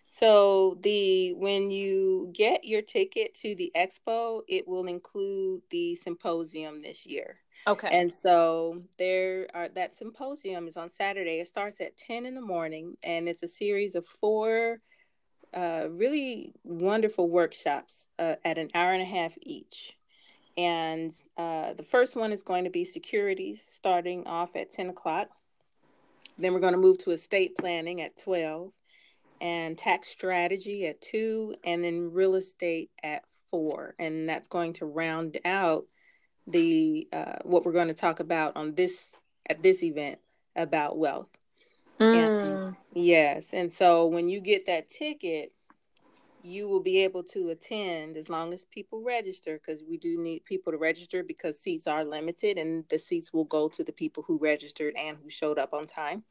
So 0.02 0.78
the 0.82 1.32
when 1.34 1.70
you 1.70 2.30
get 2.32 2.64
your 2.64 2.82
ticket 2.82 3.34
to 3.36 3.54
the 3.54 3.70
expo 3.76 4.42
it 4.48 4.66
will 4.66 4.86
include 4.86 5.62
the 5.70 5.94
symposium 5.96 6.82
this 6.82 7.06
year. 7.06 7.38
Okay. 7.66 7.88
And 7.90 8.12
so 8.12 8.82
there 8.98 9.48
are 9.54 9.68
that 9.70 9.96
symposium 9.96 10.68
is 10.68 10.76
on 10.76 10.90
saturday. 10.90 11.40
It 11.40 11.48
starts 11.48 11.80
at 11.80 11.96
10 11.96 12.26
in 12.26 12.34
the 12.34 12.40
morning 12.40 12.96
and 13.02 13.28
it's 13.28 13.42
a 13.42 13.48
series 13.48 13.94
of 13.94 14.06
four 14.06 14.80
uh, 15.56 15.88
really 15.90 16.52
wonderful 16.64 17.28
workshops 17.30 18.10
uh, 18.18 18.34
at 18.44 18.58
an 18.58 18.68
hour 18.74 18.92
and 18.92 19.02
a 19.02 19.06
half 19.06 19.32
each. 19.40 19.96
And 20.56 21.12
uh, 21.36 21.72
the 21.72 21.82
first 21.82 22.14
one 22.14 22.32
is 22.32 22.42
going 22.42 22.64
to 22.64 22.70
be 22.70 22.84
securities 22.84 23.64
starting 23.68 24.26
off 24.26 24.54
at 24.54 24.70
10 24.70 24.90
o'clock. 24.90 25.28
Then 26.38 26.52
we're 26.52 26.60
going 26.60 26.74
to 26.74 26.78
move 26.78 26.98
to 26.98 27.10
estate 27.12 27.56
planning 27.58 28.02
at 28.02 28.18
12 28.18 28.70
and 29.40 29.76
tax 29.76 30.08
strategy 30.08 30.86
at 30.86 31.00
2 31.00 31.56
and 31.64 31.82
then 31.82 32.12
real 32.12 32.34
estate 32.34 32.90
at 33.02 33.24
4. 33.50 33.94
And 33.98 34.28
that's 34.28 34.48
going 34.48 34.74
to 34.74 34.86
round 34.86 35.38
out 35.44 35.84
the 36.46 37.08
uh, 37.12 37.38
what 37.42 37.64
we're 37.64 37.72
going 37.72 37.88
to 37.88 37.94
talk 37.94 38.20
about 38.20 38.56
on 38.56 38.74
this 38.74 39.16
at 39.48 39.62
this 39.62 39.82
event 39.82 40.18
about 40.54 40.98
wealth. 40.98 41.28
Mm. 42.00 42.76
Yes. 42.94 43.52
And 43.52 43.72
so 43.72 44.06
when 44.06 44.28
you 44.28 44.40
get 44.40 44.66
that 44.66 44.90
ticket, 44.90 45.52
you 46.42 46.68
will 46.68 46.82
be 46.82 47.02
able 47.02 47.24
to 47.24 47.50
attend 47.50 48.16
as 48.16 48.28
long 48.28 48.54
as 48.54 48.64
people 48.66 49.02
register 49.02 49.58
because 49.58 49.82
we 49.82 49.96
do 49.96 50.16
need 50.18 50.44
people 50.44 50.72
to 50.72 50.78
register 50.78 51.24
because 51.24 51.58
seats 51.58 51.86
are 51.86 52.04
limited 52.04 52.56
and 52.56 52.84
the 52.88 52.98
seats 52.98 53.32
will 53.32 53.44
go 53.44 53.68
to 53.68 53.82
the 53.82 53.92
people 53.92 54.22
who 54.26 54.38
registered 54.38 54.94
and 54.96 55.16
who 55.22 55.28
showed 55.28 55.58
up 55.58 55.74
on 55.74 55.86
time. 55.86 56.22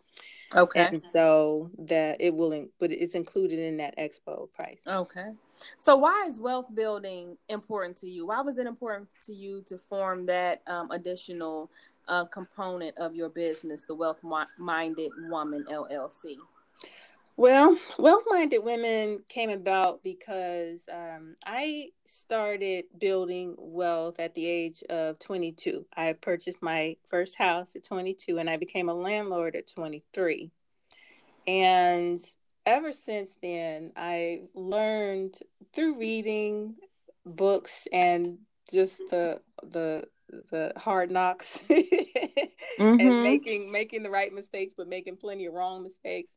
Okay. 0.53 0.85
And 0.85 1.01
so 1.11 1.71
that 1.79 2.17
it 2.19 2.33
will, 2.33 2.67
but 2.79 2.91
it's 2.91 3.15
included 3.15 3.59
in 3.59 3.77
that 3.77 3.97
expo 3.97 4.51
price. 4.53 4.81
Okay. 4.85 5.31
So 5.77 5.95
why 5.95 6.25
is 6.27 6.39
wealth 6.39 6.73
building 6.73 7.37
important 7.49 7.97
to 7.97 8.07
you? 8.07 8.27
Why 8.27 8.41
was 8.41 8.57
it 8.57 8.67
important 8.67 9.07
to 9.23 9.33
you 9.33 9.63
to 9.67 9.77
form 9.77 10.25
that 10.27 10.61
um, 10.67 10.91
additional 10.91 11.71
uh, 12.07 12.25
component 12.25 12.97
of 12.97 13.15
your 13.15 13.29
business, 13.29 13.85
the 13.85 13.95
Wealth 13.95 14.21
Minded 14.57 15.11
Woman 15.29 15.65
LLC? 15.71 16.35
Well, 17.37 17.77
Wealth 17.99 18.23
Minded 18.27 18.59
Women 18.59 19.19
came 19.27 19.49
about 19.49 20.01
because 20.03 20.85
um, 20.91 21.35
I 21.45 21.89
started 22.05 22.85
building 22.97 23.55
wealth 23.57 24.19
at 24.19 24.33
the 24.35 24.45
age 24.45 24.81
of 24.89 25.19
22. 25.19 25.85
I 25.97 26.13
purchased 26.13 26.61
my 26.61 26.95
first 27.09 27.37
house 27.37 27.75
at 27.75 27.83
22 27.83 28.37
and 28.37 28.49
I 28.49 28.55
became 28.55 28.87
a 28.87 28.93
landlord 28.93 29.57
at 29.57 29.67
23. 29.67 30.49
And 31.45 32.21
ever 32.65 32.93
since 32.93 33.37
then, 33.41 33.91
I 33.97 34.43
learned 34.53 35.35
through 35.73 35.97
reading 35.97 36.75
books 37.25 37.85
and 37.91 38.37
just 38.71 38.97
the 39.09 39.41
the 39.61 40.05
the 40.51 40.73
hard 40.75 41.11
knocks 41.11 41.59
mm-hmm. 41.69 42.99
and 42.99 43.23
making 43.23 43.71
making 43.71 44.03
the 44.03 44.09
right 44.09 44.33
mistakes 44.33 44.73
but 44.75 44.87
making 44.87 45.15
plenty 45.15 45.45
of 45.45 45.53
wrong 45.53 45.83
mistakes 45.83 46.31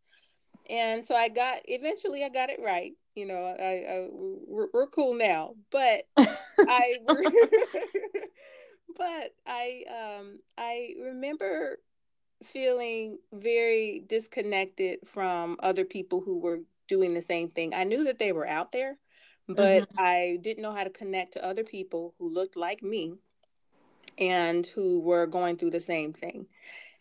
and 0.69 1.05
so 1.05 1.15
i 1.15 1.29
got 1.29 1.59
eventually 1.65 2.25
i 2.25 2.29
got 2.29 2.51
it 2.51 2.61
right 2.63 2.93
you 3.15 3.27
know 3.27 3.55
i, 3.59 3.63
I 3.63 4.09
we're, 4.11 4.69
we're, 4.73 4.87
cool 4.87 5.15
now 5.15 5.55
but 5.71 6.03
i 6.17 6.97
but 8.97 9.35
i 9.47 9.85
um 9.91 10.41
i 10.57 10.95
remember 11.03 11.79
feeling 12.45 13.19
very 13.33 14.05
disconnected 14.07 15.01
from 15.07 15.57
other 15.61 15.85
people 15.85 16.21
who 16.21 16.39
were 16.39 16.61
doing 16.87 17.15
the 17.15 17.23
same 17.23 17.49
thing 17.49 17.75
i 17.75 17.85
knew 17.85 18.05
that 18.05 18.19
they 18.19 18.33
were 18.33 18.47
out 18.47 18.73
there 18.73 18.97
but 19.49 19.83
mm-hmm. 19.83 19.99
i 19.99 20.39
didn't 20.43 20.63
know 20.63 20.73
how 20.73 20.85
to 20.85 20.91
connect 20.91 21.33
to 21.33 21.45
other 21.45 21.65
people 21.65 22.15
who 22.19 22.33
looked 22.33 22.57
like 22.57 22.83
me 22.83 23.15
and 24.19 24.67
who 24.67 25.01
were 25.01 25.27
going 25.27 25.57
through 25.57 25.71
the 25.71 25.81
same 25.81 26.13
thing 26.13 26.47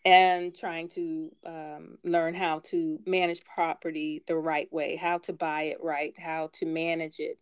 and 0.07 0.55
trying 0.55 0.87
to 0.87 1.29
um, 1.45 1.97
learn 2.05 2.33
how 2.33 2.59
to 2.59 2.97
manage 3.05 3.43
property 3.43 4.23
the 4.25 4.37
right 4.37 4.71
way, 4.71 4.95
how 4.95 5.17
to 5.17 5.33
buy 5.33 5.63
it 5.63 5.83
right, 5.83 6.17
how 6.17 6.49
to 6.53 6.65
manage 6.65 7.19
it 7.19 7.37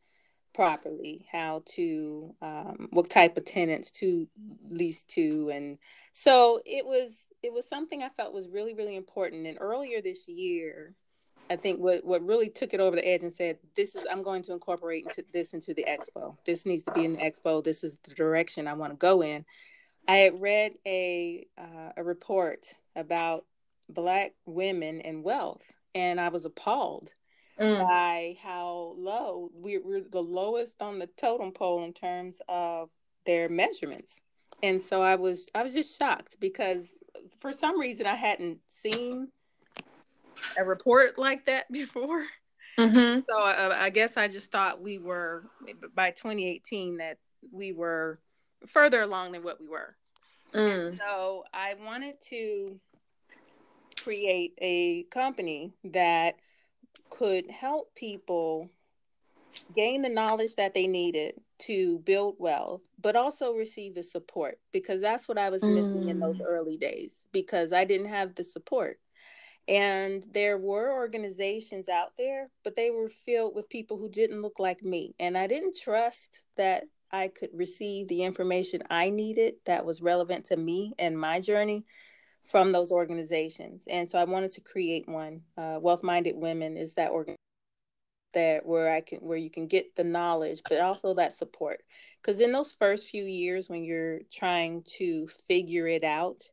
properly, 0.52 1.28
how 1.32 1.62
to 1.68 2.34
um, 2.42 2.88
what 2.90 3.08
type 3.08 3.38
of 3.38 3.46
tenants 3.46 3.92
to 3.92 4.28
lease 4.68 5.04
to, 5.04 5.52
and 5.54 5.78
so 6.14 6.60
it 6.66 6.84
was 6.84 7.12
it 7.44 7.54
was 7.54 7.70
something 7.70 8.02
I 8.02 8.10
felt 8.10 8.34
was 8.34 8.50
really 8.50 8.74
really 8.74 8.96
important. 8.96 9.46
And 9.46 9.60
earlier 9.62 10.02
this 10.02 10.28
year, 10.28 10.96
I 11.52 11.58
think 11.58 11.80
what 11.80 12.04
what 12.04 12.26
really 12.26 12.50
took 12.50 12.74
it 12.74 12.80
over 12.80 12.96
the 12.96 13.08
edge 13.08 13.22
and 13.22 13.32
said, 13.32 13.60
"This 13.76 13.94
is 13.94 14.08
I'm 14.10 14.24
going 14.24 14.42
to 14.42 14.54
incorporate 14.54 15.06
into, 15.06 15.24
this 15.32 15.54
into 15.54 15.76
the 15.76 15.86
expo. 15.88 16.36
This 16.48 16.66
needs 16.66 16.82
to 16.86 16.92
be 16.94 17.06
in 17.06 17.14
the 17.14 17.20
expo. 17.20 17.64
This 17.64 17.84
is 17.84 18.00
the 18.04 18.16
direction 18.16 18.68
I 18.68 18.74
want 18.74 18.92
to 18.92 18.98
go 18.98 19.22
in." 19.22 19.46
I 20.08 20.18
had 20.18 20.42
read 20.42 20.74
a 20.86 21.48
uh, 21.58 21.92
a 21.98 22.04
report 22.04 22.68
about 22.96 23.46
Black 23.90 24.34
women 24.46 25.02
and 25.02 25.24
wealth, 25.24 25.64
and 25.94 26.20
I 26.20 26.30
was 26.30 26.46
appalled 26.46 27.12
mm. 27.60 27.82
by 27.88 28.38
how 28.42 28.94
low 28.98 29.50
we, 29.54 29.78
we're 29.80 30.02
the 30.02 30.22
lowest 30.22 30.82
on 30.82 31.00
the 31.00 31.08
totem 31.08 31.52
pole 31.52 31.84
in 31.84 31.94
terms 31.94 32.42
of 32.48 32.90
their 33.26 33.50
measurements. 33.50 34.22
And 34.64 34.82
so 34.82 35.02
I 35.02 35.16
was 35.16 35.48
I 35.56 35.64
was 35.64 35.74
just 35.74 35.98
shocked 35.98 36.38
because 36.40 36.94
for 37.40 37.52
some 37.52 37.80
reason 37.80 38.06
I 38.06 38.16
hadn't 38.16 38.60
seen 38.66 39.30
a 40.58 40.64
report 40.64 41.18
like 41.18 41.46
that 41.46 41.72
before. 41.72 42.26
Mm-hmm. 42.78 43.22
So 43.30 43.46
uh, 43.46 43.76
I 43.80 43.90
guess 43.90 44.18
I 44.18 44.28
just 44.28 44.52
thought 44.52 44.82
we 44.82 44.98
were 44.98 45.46
by 45.96 46.12
2018 46.12 46.98
that 46.98 47.18
we 47.52 47.72
were 47.72 48.20
further 48.68 49.02
along 49.02 49.32
than 49.32 49.44
what 49.44 49.60
we 49.60 49.68
were. 49.68 49.96
Mm. 50.54 50.98
so 50.98 51.44
I 51.54 51.74
wanted 51.74 52.22
to 52.30 52.80
create 54.02 54.54
a 54.62 55.04
company 55.04 55.74
that 55.84 56.36
could 57.10 57.50
help 57.50 57.94
people 57.96 58.70
gain 59.76 60.02
the 60.02 60.10
knowledge 60.10 60.56
that 60.56 60.74
they 60.74 60.88
needed 60.88 61.36
to 61.58 62.00
build 62.00 62.36
wealth, 62.38 62.82
but 63.02 63.16
also 63.16 63.54
receive 63.54 63.96
the 63.96 64.04
support 64.04 64.60
because 64.72 65.02
that's 65.02 65.28
what 65.28 65.38
I 65.38 65.50
was 65.50 65.64
missing 65.64 66.10
in 66.10 66.20
those 66.20 66.40
mm. 66.40 66.46
early 66.48 66.78
days 66.78 67.14
because 67.32 67.74
I 67.74 67.86
didn't 67.86 68.10
have 68.10 68.36
the 68.36 68.44
support. 68.44 69.00
And 69.68 70.24
there 70.32 70.58
were 70.58 70.94
organizations 70.94 71.90
out 71.90 72.12
there, 72.18 72.50
but 72.64 72.76
they 72.76 72.92
were 72.92 73.10
filled 73.10 73.56
with 73.56 73.70
people 73.70 73.98
who 73.98 74.10
didn't 74.10 74.42
look 74.42 74.60
like 74.60 74.84
me. 74.84 75.16
And 75.20 75.38
I 75.38 75.48
didn't 75.48 75.78
trust 75.82 76.44
that 76.56 76.84
I 77.16 77.30
could 77.30 77.50
receive 77.54 78.08
the 78.08 78.24
information 78.24 78.84
I 78.90 79.10
needed 79.10 79.56
that 79.66 79.86
was 79.86 80.02
relevant 80.02 80.46
to 80.48 80.58
me 80.58 80.94
and 81.00 81.20
my 81.20 81.40
journey 81.40 81.86
from 82.44 82.72
those 82.72 82.92
organizations. 82.92 83.84
And 83.88 84.10
so 84.10 84.20
I 84.20 84.26
wanted 84.26 84.52
to 84.52 84.62
create 84.62 85.08
one. 85.08 85.42
Uh, 85.58 85.80
Wealth 85.82 86.04
Minded 86.04 86.36
Women 86.36 86.78
is 86.78 86.94
that 86.96 87.12
organization 87.12 87.40
that 88.34 88.66
where 88.66 88.94
I 88.94 89.00
can 89.00 89.20
where 89.20 89.38
you 89.38 89.50
can 89.50 89.66
get 89.66 89.96
the 89.96 90.04
knowledge, 90.04 90.62
but 90.70 90.82
also 90.82 91.14
that 91.14 91.34
support. 91.34 91.82
Because 92.22 92.42
in 92.42 92.52
those 92.52 92.74
first 92.74 93.08
few 93.08 93.24
years 93.24 93.70
when 93.70 93.84
you're 93.86 94.20
trying 94.32 94.84
to 94.98 95.28
figure 95.48 95.88
it 95.88 96.04
out, 96.04 96.44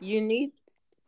you 0.00 0.20
need 0.20 0.50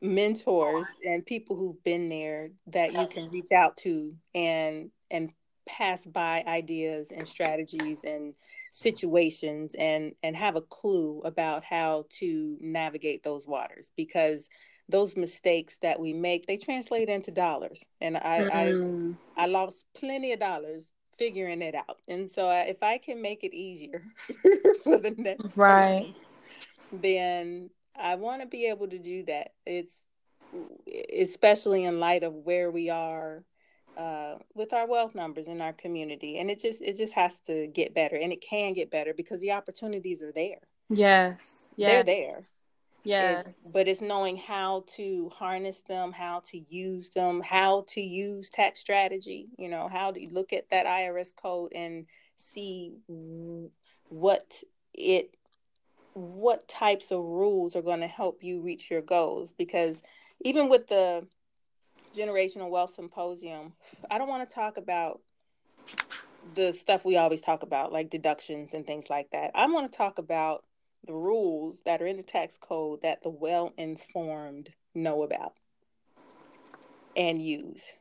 mentors 0.01 0.87
and 1.05 1.27
people 1.27 1.57
who've 1.57 1.83
been 1.85 2.07
there 2.09 2.51
that 2.69 2.93
you 2.93 3.07
can 3.09 3.31
reach 3.31 3.53
out 3.53 3.77
to 3.79 4.15
and 4.35 4.91
and 5.11 5.33
pass 5.67 6.05
by 6.07 6.45
ideas 6.47 7.11
and 7.15 7.27
strategies 7.27 8.03
and 8.05 8.35
situations 8.71 9.75
and 9.79 10.13
and 10.23 10.37
have 10.37 10.57
a 10.57 10.63
clue 10.63 11.21
about 11.25 11.65
how 11.65 12.05
to 12.09 12.57
navigate 12.61 13.23
those 13.23 13.47
waters 13.47 13.91
because 13.97 14.49
those 14.89 15.17
mistakes 15.17 15.79
that 15.83 16.01
we 16.01 16.13
make 16.13 16.47
they 16.47 16.57
translate 16.57 17.09
into 17.09 17.31
dollars. 17.31 17.85
And 18.01 18.17
i 18.17 18.39
mm. 18.41 19.17
i 19.37 19.43
i 19.43 19.47
lost 19.47 19.87
plenty 19.95 20.33
of 20.33 20.41
dollars 20.41 20.91
figuring 21.19 21.63
it 21.63 21.75
out. 21.75 21.99
And 22.09 22.31
so 22.31 22.49
I, 22.49 22.61
if 22.63 22.83
i 22.83 22.99
can 22.99 23.23
make 23.23 23.45
it 23.45 23.55
easier 23.55 24.03
for 24.83 24.99
the 24.99 25.15
next 25.17 25.45
right. 25.57 26.15
person, 26.91 27.01
then 27.01 27.71
i 27.99 28.15
want 28.17 28.43
to 28.43 28.49
be 28.49 28.67
able 28.67 28.89
to 28.89 28.99
do 28.99 29.25
that. 29.25 29.53
It's 29.67 30.05
especially 31.19 31.85
in 31.85 32.01
light 32.01 32.23
of 32.23 32.35
where 32.35 32.71
we 32.71 32.91
are 32.91 33.43
uh, 33.97 34.37
with 34.55 34.73
our 34.73 34.87
wealth 34.87 35.15
numbers 35.15 35.49
in 35.49 35.61
our 35.61 35.73
community 35.73 36.39
and 36.39 36.51
it 36.51 36.61
just 36.61 36.81
it 36.83 36.97
just 36.97 37.13
has 37.13 37.39
to 37.41 37.67
get 37.69 37.95
better 37.95 38.17
and 38.17 38.33
it 38.33 38.41
can 38.41 38.73
get 38.73 38.91
better 38.91 39.13
because 39.15 39.41
the 39.41 39.53
opportunities 39.53 40.23
are 40.23 40.33
there 40.33 40.61
yes, 40.89 41.69
yes. 41.77 41.91
they're 41.91 42.05
there 42.05 42.49
Yes. 43.05 43.47
It's, 43.49 43.73
but 43.73 43.89
it's 43.89 44.01
knowing 44.01 44.37
how 44.37 44.85
to 44.97 45.29
harness 45.31 45.81
them, 45.83 46.13
how 46.13 46.41
to 46.47 46.59
use 46.59 47.11
them, 47.11 47.43
how 47.43 47.85
to 47.89 48.01
use 48.01 48.49
tax 48.49 48.81
strategy, 48.81 49.49
you 49.59 49.69
know, 49.69 49.89
how 49.89 50.13
to 50.13 50.27
look 50.31 50.53
at 50.53 50.71
that 50.71 50.87
IRS 50.87 51.35
code 51.35 51.73
and 51.75 52.07
see 52.37 52.95
what 54.09 54.63
it 54.95 55.35
what 56.15 56.69
types 56.69 57.11
of 57.11 57.21
rules 57.21 57.75
are 57.75 57.83
going 57.83 58.01
to 58.01 58.07
help 58.07 58.45
you 58.45 58.61
reach 58.61 58.91
your 58.91 59.01
goals 59.01 59.51
because 59.53 60.03
even 60.43 60.69
with 60.69 60.87
the 60.89 61.27
generational 62.15 62.71
wealth 62.71 62.95
symposium, 62.95 63.73
I 64.11 64.19
don't 64.19 64.29
want 64.29 64.49
to 64.49 64.55
talk 64.55 64.77
about 64.77 65.21
the 66.55 66.73
stuff 66.73 67.05
we 67.05 67.17
always 67.17 67.41
talk 67.41 67.63
about 67.63 67.93
like 67.93 68.11
deductions 68.11 68.75
and 68.75 68.87
things 68.87 69.09
like 69.09 69.31
that. 69.31 69.51
I 69.55 69.67
want 69.67 69.91
to 69.91 69.97
talk 69.97 70.19
about 70.19 70.65
the 71.07 71.15
rules 71.15 71.81
that 71.85 72.01
are 72.01 72.07
in 72.07 72.17
the 72.17 72.23
tax 72.23 72.57
code 72.57 73.03
that 73.03 73.23
the 73.23 73.31
well 73.31 73.73
informed 73.77 74.71
know 74.95 75.23
about 75.23 75.55
and 77.17 77.41
use. 77.41 77.97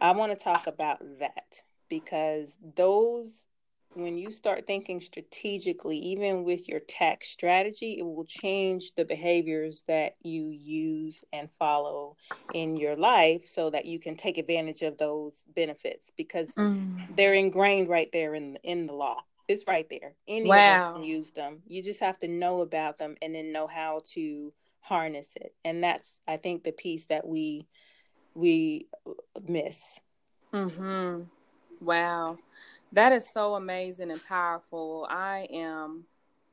I 0.00 0.12
want 0.12 0.36
to 0.36 0.42
talk 0.42 0.66
about 0.66 0.98
that 1.18 1.62
because 1.88 2.56
those, 2.74 3.46
when 3.94 4.18
you 4.18 4.30
start 4.30 4.66
thinking 4.66 5.00
strategically, 5.00 5.96
even 5.96 6.44
with 6.44 6.68
your 6.68 6.80
tax 6.80 7.28
strategy, 7.28 7.96
it 7.98 8.02
will 8.02 8.24
change 8.24 8.92
the 8.96 9.04
behaviors 9.04 9.84
that 9.86 10.16
you 10.22 10.48
use 10.48 11.24
and 11.32 11.48
follow 11.58 12.16
in 12.52 12.76
your 12.76 12.96
life 12.96 13.42
so 13.46 13.70
that 13.70 13.86
you 13.86 13.98
can 13.98 14.16
take 14.16 14.36
advantage 14.36 14.82
of 14.82 14.98
those 14.98 15.44
benefits 15.54 16.10
because 16.16 16.52
mm. 16.54 17.16
they're 17.16 17.34
ingrained 17.34 17.88
right 17.88 18.10
there 18.12 18.34
in 18.34 18.56
in 18.64 18.86
the 18.86 18.92
law. 18.92 19.22
It's 19.46 19.66
right 19.66 19.86
there. 19.88 20.14
Any 20.26 20.48
wow. 20.48 20.94
can 20.94 21.04
use 21.04 21.30
them. 21.30 21.62
You 21.66 21.82
just 21.82 22.00
have 22.00 22.18
to 22.20 22.28
know 22.28 22.62
about 22.62 22.98
them 22.98 23.14
and 23.20 23.34
then 23.34 23.52
know 23.52 23.66
how 23.66 24.00
to 24.14 24.52
harness 24.80 25.30
it. 25.36 25.54
And 25.64 25.84
that's 25.84 26.20
I 26.26 26.36
think 26.36 26.64
the 26.64 26.72
piece 26.72 27.06
that 27.06 27.26
we 27.26 27.66
we 28.34 28.88
miss. 29.46 30.00
Mhm. 30.52 31.26
Wow. 31.80 32.38
That 32.94 33.12
is 33.12 33.28
so 33.28 33.54
amazing 33.54 34.10
and 34.10 34.24
powerful. 34.24 35.06
I 35.10 35.48
am 35.52 36.04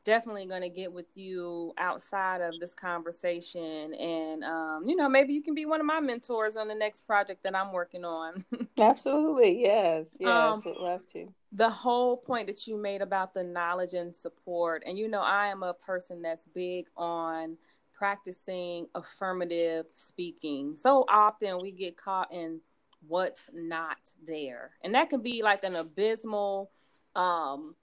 definitely 0.04 0.48
going 0.48 0.64
to 0.64 0.70
get 0.70 0.92
with 0.92 1.16
you 1.16 1.74
outside 1.78 2.42
of 2.42 2.60
this 2.60 2.74
conversation 2.74 3.94
and 3.94 4.44
um, 4.44 4.84
you 4.88 4.96
know 4.96 5.08
maybe 5.08 5.32
you 5.32 5.44
can 5.44 5.54
be 5.54 5.68
one 5.68 5.80
of 5.80 5.86
my 5.86 6.00
mentors 6.00 6.56
on 6.56 6.68
the 6.68 6.74
next 6.74 7.02
project 7.02 7.44
that 7.44 7.56
i'm 7.56 7.72
working 7.72 8.04
on. 8.04 8.44
Absolutely. 8.80 9.62
Yes. 9.62 10.18
Yes. 10.20 10.56
Um, 10.56 10.62
would 10.66 10.78
love 10.78 11.06
to. 11.14 11.28
the 11.52 11.70
whole 11.70 12.18
point 12.18 12.48
that 12.48 12.66
you 12.66 12.78
made 12.82 13.04
about 13.04 13.36
the 13.36 13.44
knowledge 13.44 13.94
and 13.94 14.18
support 14.18 14.82
and 14.88 14.98
you 14.98 15.08
know 15.08 15.22
i 15.22 15.48
am 15.50 15.62
a 15.62 15.76
person 15.76 16.24
that's 16.24 16.48
big 16.48 16.88
on 16.98 17.56
practicing 17.94 18.88
affirmative 18.96 19.86
speaking. 19.94 20.76
So 20.76 21.06
often 21.08 21.62
we 21.62 21.70
get 21.72 21.96
caught 21.98 22.34
in 22.34 22.60
what's 23.08 23.50
not 23.54 24.12
there 24.26 24.72
and 24.84 24.94
that 24.94 25.10
can 25.10 25.22
be 25.22 25.42
like 25.42 25.64
an 25.64 25.76
abysmal 25.76 26.72
um 27.16 27.76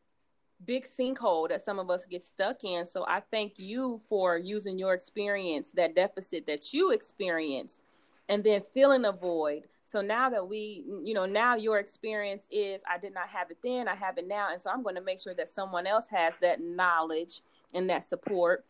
big 0.64 0.84
sinkhole 0.84 1.48
that 1.48 1.60
some 1.60 1.78
of 1.78 1.90
us 1.90 2.06
get 2.06 2.22
stuck 2.22 2.64
in. 2.64 2.84
So 2.84 3.04
I 3.06 3.20
thank 3.20 3.58
you 3.58 3.98
for 4.08 4.36
using 4.36 4.78
your 4.78 4.94
experience, 4.94 5.70
that 5.72 5.94
deficit 5.94 6.46
that 6.46 6.72
you 6.72 6.90
experienced, 6.90 7.82
and 8.28 8.44
then 8.44 8.62
filling 8.62 9.04
a 9.04 9.12
void. 9.12 9.64
So 9.84 10.00
now 10.00 10.28
that 10.30 10.46
we, 10.46 10.84
you 11.02 11.14
know, 11.14 11.26
now 11.26 11.54
your 11.54 11.78
experience 11.78 12.46
is 12.50 12.82
I 12.88 12.98
did 12.98 13.14
not 13.14 13.28
have 13.28 13.50
it 13.50 13.58
then, 13.62 13.88
I 13.88 13.94
have 13.94 14.18
it 14.18 14.26
now. 14.26 14.48
And 14.50 14.60
so 14.60 14.70
I'm 14.70 14.82
going 14.82 14.96
to 14.96 15.00
make 15.00 15.20
sure 15.20 15.34
that 15.34 15.48
someone 15.48 15.86
else 15.86 16.08
has 16.08 16.36
that 16.38 16.60
knowledge 16.60 17.40
and 17.72 17.88
that 17.88 18.04
support 18.04 18.64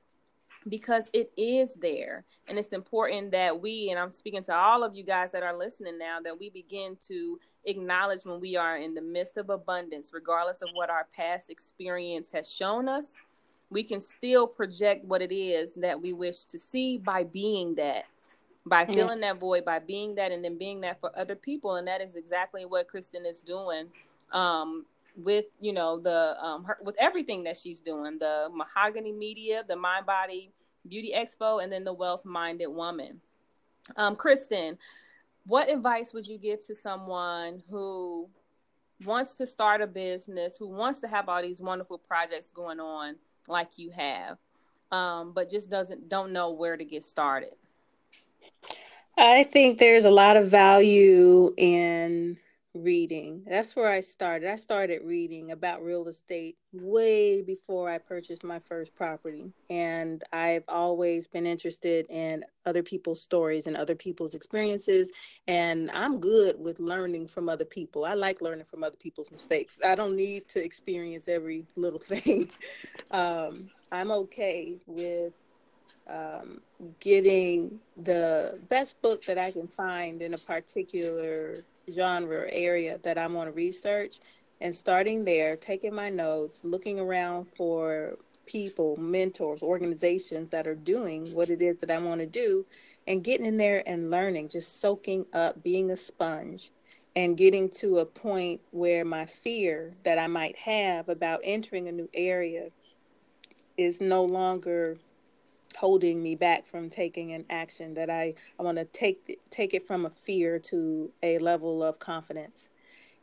because 0.68 1.10
it 1.12 1.30
is 1.36 1.74
there. 1.76 2.24
And 2.48 2.58
it's 2.58 2.72
important 2.72 3.30
that 3.32 3.60
we 3.60 3.90
and 3.90 3.98
i'm 3.98 4.12
speaking 4.12 4.42
to 4.44 4.54
all 4.54 4.82
of 4.82 4.94
you 4.94 5.04
guys 5.04 5.32
that 5.32 5.42
are 5.42 5.56
listening 5.56 5.98
now 5.98 6.18
that 6.20 6.38
we 6.38 6.50
begin 6.50 6.96
to 7.08 7.38
acknowledge 7.64 8.20
when 8.24 8.40
we 8.40 8.56
are 8.56 8.76
in 8.76 8.94
the 8.94 9.02
midst 9.02 9.36
of 9.36 9.50
abundance 9.50 10.10
regardless 10.12 10.62
of 10.62 10.68
what 10.72 10.90
our 10.90 11.06
past 11.14 11.50
experience 11.50 12.30
has 12.30 12.52
shown 12.52 12.88
us. 12.88 13.18
We 13.70 13.82
can 13.82 14.00
still 14.00 14.46
project 14.46 15.04
what 15.04 15.20
it 15.20 15.32
is 15.32 15.74
that 15.74 16.00
we 16.00 16.14
wish 16.14 16.44
to 16.46 16.58
see 16.58 16.96
by 16.96 17.24
being 17.24 17.74
that 17.74 18.04
by 18.66 18.84
filling 18.84 19.20
that 19.20 19.40
void 19.40 19.64
by 19.64 19.78
being 19.78 20.14
that 20.14 20.30
and 20.32 20.44
then 20.44 20.58
being 20.58 20.80
that 20.82 21.00
for 21.00 21.16
other 21.18 21.34
people. 21.34 21.76
And 21.76 21.88
that 21.88 22.00
is 22.00 22.16
exactly 22.16 22.66
what 22.66 22.88
kristen 22.88 23.24
is 23.24 23.40
doing 23.40 23.88
um, 24.32 24.84
with 25.16 25.46
you 25.60 25.72
know 25.72 25.98
the 25.98 26.36
um 26.40 26.64
her, 26.64 26.78
with 26.82 26.94
everything 26.98 27.42
that 27.42 27.56
she's 27.56 27.80
doing 27.80 28.18
the 28.18 28.48
mahogany 28.54 29.12
media 29.12 29.64
the 29.66 29.74
mind 29.74 30.06
body 30.06 30.52
beauty 30.88 31.12
expo 31.16 31.62
and 31.62 31.72
then 31.72 31.84
the 31.84 31.92
wealth 31.92 32.24
minded 32.24 32.68
woman. 32.68 33.20
Um 33.96 34.16
kristen 34.16 34.78
what 35.44 35.70
advice 35.70 36.12
would 36.12 36.26
you 36.26 36.36
give 36.36 36.64
to 36.66 36.74
someone 36.74 37.62
who 37.70 38.28
wants 39.04 39.34
to 39.36 39.46
start 39.46 39.80
a 39.80 39.86
business 39.86 40.58
who 40.58 40.68
wants 40.68 41.00
to 41.00 41.08
have 41.08 41.28
all 41.28 41.40
these 41.40 41.60
wonderful 41.60 41.96
projects 41.96 42.50
going 42.50 42.80
on 42.80 43.16
like 43.48 43.78
you 43.78 43.90
have 43.90 44.36
um, 44.90 45.32
but 45.32 45.50
just 45.50 45.70
doesn't 45.70 46.08
don't 46.08 46.32
know 46.32 46.52
where 46.52 46.76
to 46.76 46.84
get 46.84 47.04
started? 47.04 47.54
I 49.16 49.42
think 49.44 49.78
there's 49.78 50.04
a 50.04 50.10
lot 50.10 50.36
of 50.36 50.48
value 50.48 51.52
in 51.56 52.38
reading. 52.82 53.42
That's 53.46 53.74
where 53.76 53.88
I 53.88 54.00
started. 54.00 54.50
I 54.50 54.56
started 54.56 55.02
reading 55.04 55.50
about 55.50 55.84
real 55.84 56.08
estate 56.08 56.56
way 56.72 57.42
before 57.42 57.90
I 57.90 57.98
purchased 57.98 58.44
my 58.44 58.58
first 58.58 58.94
property. 58.94 59.52
And 59.70 60.22
I've 60.32 60.64
always 60.68 61.28
been 61.28 61.46
interested 61.46 62.06
in 62.08 62.44
other 62.66 62.82
people's 62.82 63.22
stories 63.22 63.66
and 63.66 63.76
other 63.76 63.94
people's 63.94 64.34
experiences. 64.34 65.10
And 65.46 65.90
I'm 65.90 66.20
good 66.20 66.58
with 66.58 66.80
learning 66.80 67.28
from 67.28 67.48
other 67.48 67.64
people. 67.64 68.04
I 68.04 68.14
like 68.14 68.40
learning 68.40 68.66
from 68.66 68.84
other 68.84 68.96
people's 68.96 69.30
mistakes. 69.30 69.80
I 69.84 69.94
don't 69.94 70.16
need 70.16 70.48
to 70.50 70.64
experience 70.64 71.28
every 71.28 71.66
little 71.76 71.98
thing. 72.00 72.48
Um, 73.10 73.70
I'm 73.90 74.10
okay 74.10 74.76
with 74.86 75.32
um, 76.08 76.60
getting 77.00 77.80
the 78.02 78.58
best 78.68 79.00
book 79.02 79.24
that 79.26 79.38
I 79.38 79.50
can 79.50 79.68
find 79.68 80.22
in 80.22 80.34
a 80.34 80.38
particular 80.38 81.64
genre 81.94 82.46
area 82.50 82.98
that 83.02 83.18
I 83.18 83.26
want 83.26 83.48
to 83.48 83.52
research 83.52 84.20
and 84.60 84.74
starting 84.74 85.24
there, 85.24 85.56
taking 85.56 85.94
my 85.94 86.10
notes, 86.10 86.60
looking 86.64 86.98
around 86.98 87.46
for 87.56 88.16
people, 88.46 88.96
mentors, 88.96 89.62
organizations 89.62 90.50
that 90.50 90.66
are 90.66 90.74
doing 90.74 91.32
what 91.34 91.50
it 91.50 91.62
is 91.62 91.78
that 91.78 91.90
I 91.90 91.98
want 91.98 92.20
to 92.20 92.26
do, 92.26 92.66
and 93.06 93.22
getting 93.22 93.46
in 93.46 93.56
there 93.56 93.82
and 93.86 94.10
learning, 94.10 94.48
just 94.48 94.80
soaking 94.80 95.26
up, 95.32 95.62
being 95.62 95.90
a 95.90 95.96
sponge, 95.96 96.72
and 97.14 97.36
getting 97.36 97.68
to 97.68 97.98
a 97.98 98.06
point 98.06 98.60
where 98.70 99.04
my 99.04 99.26
fear 99.26 99.92
that 100.04 100.18
I 100.18 100.26
might 100.26 100.56
have 100.56 101.08
about 101.08 101.40
entering 101.44 101.88
a 101.88 101.92
new 101.92 102.08
area 102.14 102.68
is 103.76 104.00
no 104.00 104.24
longer 104.24 104.96
holding 105.76 106.22
me 106.22 106.34
back 106.34 106.66
from 106.66 106.90
taking 106.90 107.32
an 107.32 107.44
action 107.50 107.94
that 107.94 108.10
I, 108.10 108.34
I 108.58 108.62
want 108.62 108.78
to 108.78 108.84
take 108.84 109.38
take 109.50 109.74
it 109.74 109.86
from 109.86 110.06
a 110.06 110.10
fear 110.10 110.58
to 110.58 111.10
a 111.22 111.38
level 111.38 111.82
of 111.82 111.98
confidence 111.98 112.68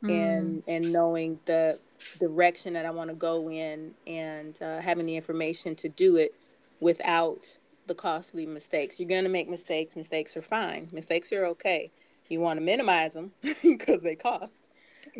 mm. 0.02 0.10
and 0.10 0.62
and 0.66 0.92
knowing 0.92 1.40
the 1.46 1.78
direction 2.18 2.74
that 2.74 2.86
I 2.86 2.90
want 2.90 3.10
to 3.10 3.16
go 3.16 3.50
in 3.50 3.94
and 4.06 4.60
uh, 4.62 4.80
having 4.80 5.06
the 5.06 5.16
information 5.16 5.74
to 5.76 5.88
do 5.88 6.16
it 6.16 6.34
without 6.80 7.56
the 7.86 7.94
costly 7.94 8.46
mistakes. 8.46 8.98
You're 8.98 9.08
going 9.08 9.24
to 9.24 9.30
make 9.30 9.48
mistakes. 9.48 9.96
Mistakes 9.96 10.36
are 10.36 10.42
fine. 10.42 10.88
Mistakes 10.92 11.32
are 11.32 11.46
okay. 11.46 11.90
You 12.28 12.40
want 12.40 12.58
to 12.58 12.64
minimize 12.64 13.12
them 13.12 13.32
because 13.62 14.00
they 14.02 14.16
cost. 14.16 14.54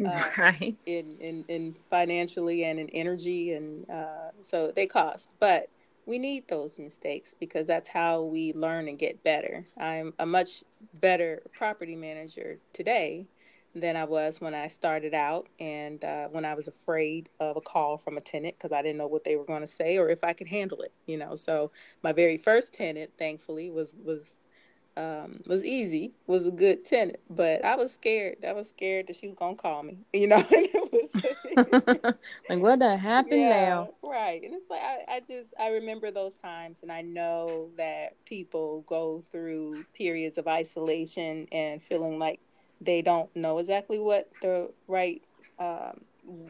Uh, 0.05 0.23
right. 0.37 0.77
In, 0.85 1.17
in, 1.21 1.45
in 1.49 1.77
financially 1.89 2.65
and 2.65 2.79
in 2.79 2.89
energy. 2.91 3.53
And 3.53 3.89
uh, 3.89 4.31
so 4.43 4.73
they 4.75 4.87
cost. 4.87 5.31
But 5.39 5.69
we 6.07 6.19
need 6.19 6.47
those 6.49 6.79
mistakes 6.79 7.35
because 7.39 7.67
that's 7.67 7.89
how 7.89 8.23
we 8.23 8.53
learn 8.53 8.89
and 8.89 8.99
get 8.99 9.25
better. 9.25 9.65
I'm 9.77 10.15
a 10.19 10.25
much 10.25 10.63
better 10.95 11.43
property 11.53 11.97
manager 11.97 12.59
today 12.73 13.27
than 13.75 13.97
I 13.97 14.05
was 14.05 14.41
when 14.41 14.55
I 14.55 14.69
started 14.69 15.13
out 15.13 15.49
and 15.61 16.03
uh, 16.03 16.29
when 16.29 16.45
I 16.45 16.55
was 16.55 16.69
afraid 16.69 17.29
of 17.41 17.57
a 17.57 17.61
call 17.61 17.99
from 17.99 18.17
a 18.17 18.21
tenant 18.21 18.55
because 18.57 18.73
I 18.73 18.81
didn't 18.83 18.99
know 18.99 19.09
what 19.09 19.25
they 19.25 19.37
were 19.37 19.45
going 19.45 19.61
to 19.61 19.67
say 19.67 19.99
or 19.99 20.09
if 20.09 20.25
I 20.25 20.33
could 20.33 20.47
handle 20.47 20.81
it, 20.81 20.93
you 21.07 21.19
know. 21.19 21.37
So 21.37 21.73
my 22.03 22.13
very 22.13 22.39
first 22.39 22.73
tenant, 22.73 23.11
thankfully, 23.19 23.71
was 23.71 23.95
was 24.03 24.36
um, 24.97 25.41
was 25.47 25.65
easy, 25.65 26.13
was 26.27 26.47
a 26.47 26.51
good 26.51 26.85
tenant, 26.85 27.19
but 27.29 27.65
I 27.65 27.77
was 27.77 27.93
scared. 27.93 28.45
I 28.47 28.53
was 28.53 28.69
scared 28.69 29.09
that 29.09 29.17
she 29.17 29.27
was 29.29 29.37
gonna 29.37 29.57
call 29.57 29.83
me, 29.83 29.99
you 30.13 30.27
know. 30.27 30.43
was, 30.51 31.11
like 32.49 32.61
what 32.61 32.79
the 32.79 32.97
happened 32.97 33.41
yeah, 33.41 33.69
now? 33.69 33.89
Right, 34.03 34.43
and 34.43 34.55
it's 34.55 34.71
like 34.71 34.83
I, 34.83 35.17
I 35.17 35.21
just 35.21 35.53
I 35.59 35.69
remember 35.69 36.11
those 36.11 36.35
times, 36.35 36.79
and 36.83 36.91
I 36.91 37.03
know 37.03 37.71
that 37.77 38.15
people 38.25 38.85
go 38.87 39.23
through 39.31 39.85
periods 39.95 40.39
of 40.39 40.49
isolation 40.49 41.47
and 41.53 41.83
feeling 41.83 42.19
like 42.19 42.41
they 42.81 43.03
don't 43.03 43.35
know 43.37 43.59
exactly 43.59 43.99
what 43.99 44.31
the 44.41 44.73
right 44.89 45.23
um, 45.59 46.01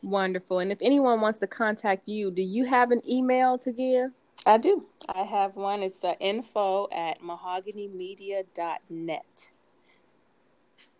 Wonderful. 0.01 0.59
And 0.59 0.71
if 0.71 0.77
anyone 0.81 1.21
wants 1.21 1.39
to 1.39 1.47
contact 1.47 2.07
you, 2.07 2.31
do 2.31 2.41
you 2.41 2.65
have 2.65 2.91
an 2.91 3.01
email 3.07 3.57
to 3.59 3.71
give? 3.71 4.11
I 4.45 4.57
do. 4.57 4.85
I 5.07 5.23
have 5.23 5.55
one. 5.55 5.81
It's 5.83 6.03
uh, 6.03 6.15
info 6.19 6.89
at 6.91 7.21
mahoganymedia.net. 7.21 9.51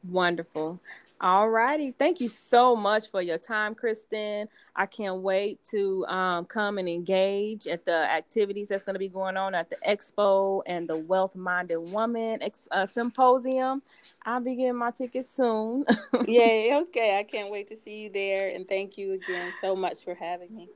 Wonderful. 0.08 0.80
All 1.22 1.50
righty. 1.50 1.92
Thank 1.92 2.22
you 2.22 2.30
so 2.30 2.78
much 2.78 3.12
for 3.12 3.22
your 3.22 3.38
time, 3.38 3.76
Kristen. 3.76 4.48
I 4.74 4.86
can't 4.86 5.22
wait 5.22 5.60
to 5.72 6.06
um, 6.06 6.46
come 6.46 6.78
and 6.78 6.88
engage 6.88 7.68
at 7.68 7.84
the 7.84 7.92
activities 7.92 8.70
that's 8.70 8.86
going 8.86 8.94
to 8.94 9.00
be 9.00 9.10
going 9.10 9.36
on 9.36 9.54
at 9.54 9.70
the 9.70 9.76
expo 9.86 10.62
and 10.66 10.88
the 10.88 10.96
Wealth 10.96 11.36
Minded 11.36 11.92
Woman 11.92 12.42
ex- 12.42 12.70
uh, 12.72 12.86
Symposium. 12.86 13.82
I'll 14.26 14.40
be 14.40 14.56
getting 14.56 14.78
my 14.78 14.92
tickets 14.92 15.30
soon. 15.30 15.84
Yay. 16.26 16.74
Okay. 16.74 17.20
I 17.20 17.24
can't 17.24 17.52
wait 17.52 17.68
to 17.70 17.76
see 17.76 18.04
you 18.04 18.10
there. 18.10 18.50
And 18.56 18.66
thank 18.66 18.98
you 18.98 19.12
again 19.12 19.52
so 19.60 19.76
much 19.76 20.06
for 20.06 20.16
having 20.16 20.56
me. 20.56 20.70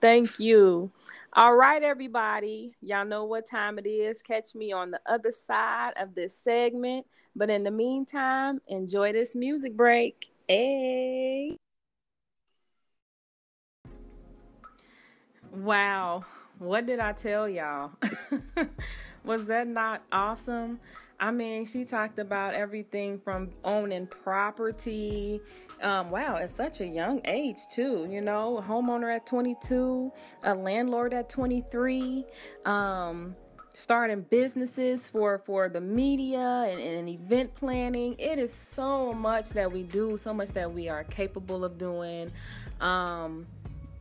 Thank 0.00 0.40
you. 0.40 0.90
All 1.36 1.56
right, 1.56 1.82
everybody. 1.82 2.76
Y'all 2.80 3.04
know 3.04 3.24
what 3.24 3.50
time 3.50 3.76
it 3.76 3.88
is. 3.88 4.22
Catch 4.22 4.54
me 4.54 4.70
on 4.70 4.92
the 4.92 5.00
other 5.04 5.32
side 5.32 5.94
of 5.96 6.14
this 6.14 6.38
segment. 6.38 7.06
But 7.34 7.50
in 7.50 7.64
the 7.64 7.72
meantime, 7.72 8.60
enjoy 8.68 9.10
this 9.12 9.34
music 9.34 9.76
break. 9.76 10.30
Hey. 10.46 11.56
Wow. 15.52 16.24
What 16.60 16.86
did 16.86 17.00
I 17.00 17.12
tell 17.12 17.48
y'all? 17.48 17.90
Was 19.24 19.46
that 19.46 19.66
not 19.66 20.02
awesome? 20.12 20.78
I 21.24 21.30
mean, 21.30 21.64
she 21.64 21.86
talked 21.86 22.18
about 22.18 22.52
everything 22.52 23.18
from 23.18 23.48
owning 23.64 24.06
property. 24.06 25.40
Um, 25.80 26.10
wow, 26.10 26.36
at 26.36 26.50
such 26.50 26.82
a 26.82 26.86
young 26.86 27.22
age, 27.24 27.56
too. 27.72 28.06
You 28.10 28.20
know, 28.20 28.62
homeowner 28.62 29.16
at 29.16 29.24
22, 29.24 30.12
a 30.42 30.54
landlord 30.54 31.14
at 31.14 31.30
23. 31.30 32.26
Um, 32.66 33.34
starting 33.72 34.20
businesses 34.28 35.08
for 35.08 35.38
for 35.46 35.70
the 35.70 35.80
media 35.80 36.66
and, 36.68 36.78
and 36.78 37.08
event 37.08 37.52
planning 37.56 38.14
it 38.20 38.38
is 38.38 38.52
so 38.52 39.12
much 39.12 39.48
that 39.48 39.72
we 39.72 39.82
do 39.82 40.16
so 40.16 40.32
much 40.32 40.50
that 40.50 40.72
we 40.72 40.88
are 40.88 41.02
capable 41.02 41.64
of 41.64 41.76
doing 41.76 42.30
um 42.80 43.44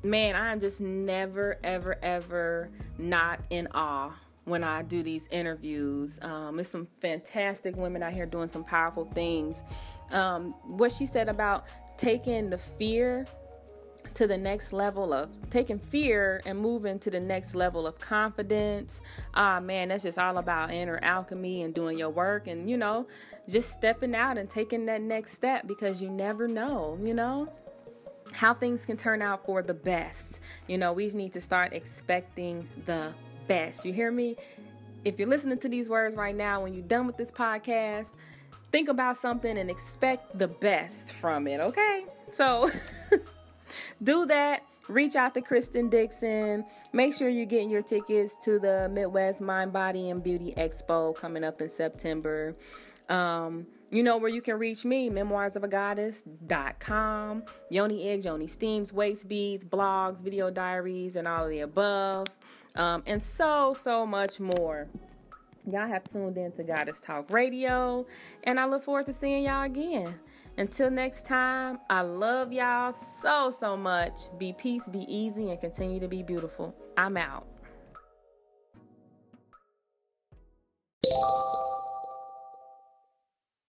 man 0.04 0.36
i'm 0.36 0.60
just 0.60 0.80
never 0.80 1.58
ever 1.64 1.98
ever 2.04 2.70
not 3.00 3.40
in 3.50 3.68
awe 3.72 4.14
when 4.46 4.64
I 4.64 4.82
do 4.82 5.04
these 5.04 5.28
interviews. 5.30 6.20
Um, 6.22 6.64
some 6.64 6.88
fantastic 7.02 7.76
women 7.76 8.04
out 8.04 8.14
here 8.14 8.26
doing 8.26 8.50
some 8.50 8.64
powerful 8.64 9.06
things. 9.06 9.64
Um, 10.12 10.52
what 10.66 10.92
she 10.92 11.06
said 11.06 11.30
about 11.30 11.66
taking 11.98 12.50
the 12.50 12.58
fear 12.58 13.26
to 14.16 14.28
the 14.28 14.38
next 14.38 14.74
level 14.74 15.14
of 15.14 15.30
taking 15.50 15.80
fear 15.80 16.42
and 16.46 16.60
moving 16.60 17.00
to 17.00 17.10
the 17.10 17.20
next 17.20 17.56
level 17.56 17.88
of 17.88 18.00
confidence. 18.00 19.02
Ah, 19.34 19.60
man, 19.60 19.88
that's 19.88 20.04
just 20.04 20.20
all 20.20 20.38
about 20.38 20.72
inner 20.72 21.00
alchemy 21.02 21.64
and 21.64 21.74
doing 21.74 21.98
your 21.98 22.10
work 22.10 22.48
and, 22.48 22.70
you 22.70 22.78
know, 22.78 23.08
just 23.50 23.72
stepping 23.72 24.14
out 24.14 24.38
and 24.38 24.50
taking 24.50 24.86
that 24.86 25.02
next 25.02 25.34
step 25.34 25.68
because 25.68 26.02
you 26.02 26.10
never 26.10 26.48
know, 26.48 26.98
you 27.02 27.14
know? 27.14 27.48
How 28.34 28.54
things 28.54 28.86
can 28.86 28.98
turn 28.98 29.22
out 29.22 29.46
for 29.46 29.62
the 29.62 29.74
best. 29.74 30.40
You 30.68 30.78
know, 30.78 30.94
we 30.94 31.08
need 31.10 31.34
to 31.34 31.42
start 31.42 31.74
expecting 31.74 32.68
the 32.86 33.14
best. 33.48 33.86
You 33.86 33.94
hear 33.94 34.12
me? 34.12 34.36
If 35.06 35.20
you're 35.20 35.28
listening 35.28 35.58
to 35.60 35.70
these 35.70 35.90
words 35.90 36.16
right 36.16 36.36
now, 36.36 36.64
when 36.64 36.74
you're 36.74 36.84
done 36.84 37.08
with 37.08 37.18
this 37.18 37.32
podcast, 37.32 38.08
think 38.72 38.90
about 38.90 39.18
something 39.18 39.58
and 39.58 39.70
expect 39.70 40.38
the 40.38 40.48
best 40.48 41.14
from 41.14 41.48
it, 41.48 41.60
okay? 41.60 42.06
So 42.32 42.70
do 44.04 44.26
that. 44.28 44.64
Reach 44.90 45.16
out 45.16 45.34
to 45.36 45.42
Kristen 45.42 45.90
Dixon. 45.90 46.66
Make 46.92 47.14
sure 47.14 47.30
you're 47.30 47.46
getting 47.46 47.70
your 47.70 47.82
tickets 47.82 48.36
to 48.44 48.60
the 48.60 48.90
Midwest 48.92 49.40
Mind, 49.40 49.72
Body, 49.72 50.10
and 50.10 50.22
Beauty 50.22 50.54
Expo 50.58 51.16
coming 51.16 51.42
up 51.44 51.62
in 51.62 51.70
September. 51.70 52.54
Um, 53.08 53.66
you 53.92 54.04
know 54.04 54.18
where 54.18 54.30
you 54.30 54.42
can 54.42 54.58
reach 54.58 54.84
me, 54.86 55.10
memoirsofagoddess.com, 55.10 57.44
Yoni 57.70 58.10
Eggs, 58.10 58.26
Yoni 58.26 58.48
Steams, 58.48 58.92
Waist 58.92 59.28
Beads, 59.28 59.64
blogs, 59.64 60.20
video 60.20 60.50
diaries, 60.50 61.16
and 61.16 61.28
all 61.28 61.44
of 61.44 61.52
the 61.52 61.60
above, 61.60 62.26
um, 62.76 63.04
and 63.06 63.22
so, 63.22 63.74
so 63.74 64.06
much 64.06 64.40
more. 64.40 64.88
Y'all 65.72 65.88
have 65.88 66.04
tuned 66.12 66.38
in 66.38 66.52
to 66.54 66.64
Goddess 66.64 67.00
Talk 67.00 67.32
Radio, 67.32 68.06
and 68.44 68.60
I 68.60 68.66
look 68.66 68.84
forward 68.84 69.06
to 69.06 69.14
seeing 69.14 69.46
y'all 69.46 69.64
again. 69.64 70.14
Until 70.58 70.92
next 70.92 71.26
time, 71.26 71.80
I 71.90 72.02
love 72.02 72.52
y'all 72.52 72.94
so, 72.94 73.54
so 73.58 73.78
much. 73.78 74.14
Be 74.38 74.54
peace, 74.54 74.88
be 74.88 75.06
easy, 75.08 75.50
and 75.50 75.60
continue 75.60 76.00
to 76.00 76.08
be 76.08 76.22
beautiful. 76.22 76.76
I'm 76.98 77.18
out. 77.18 77.48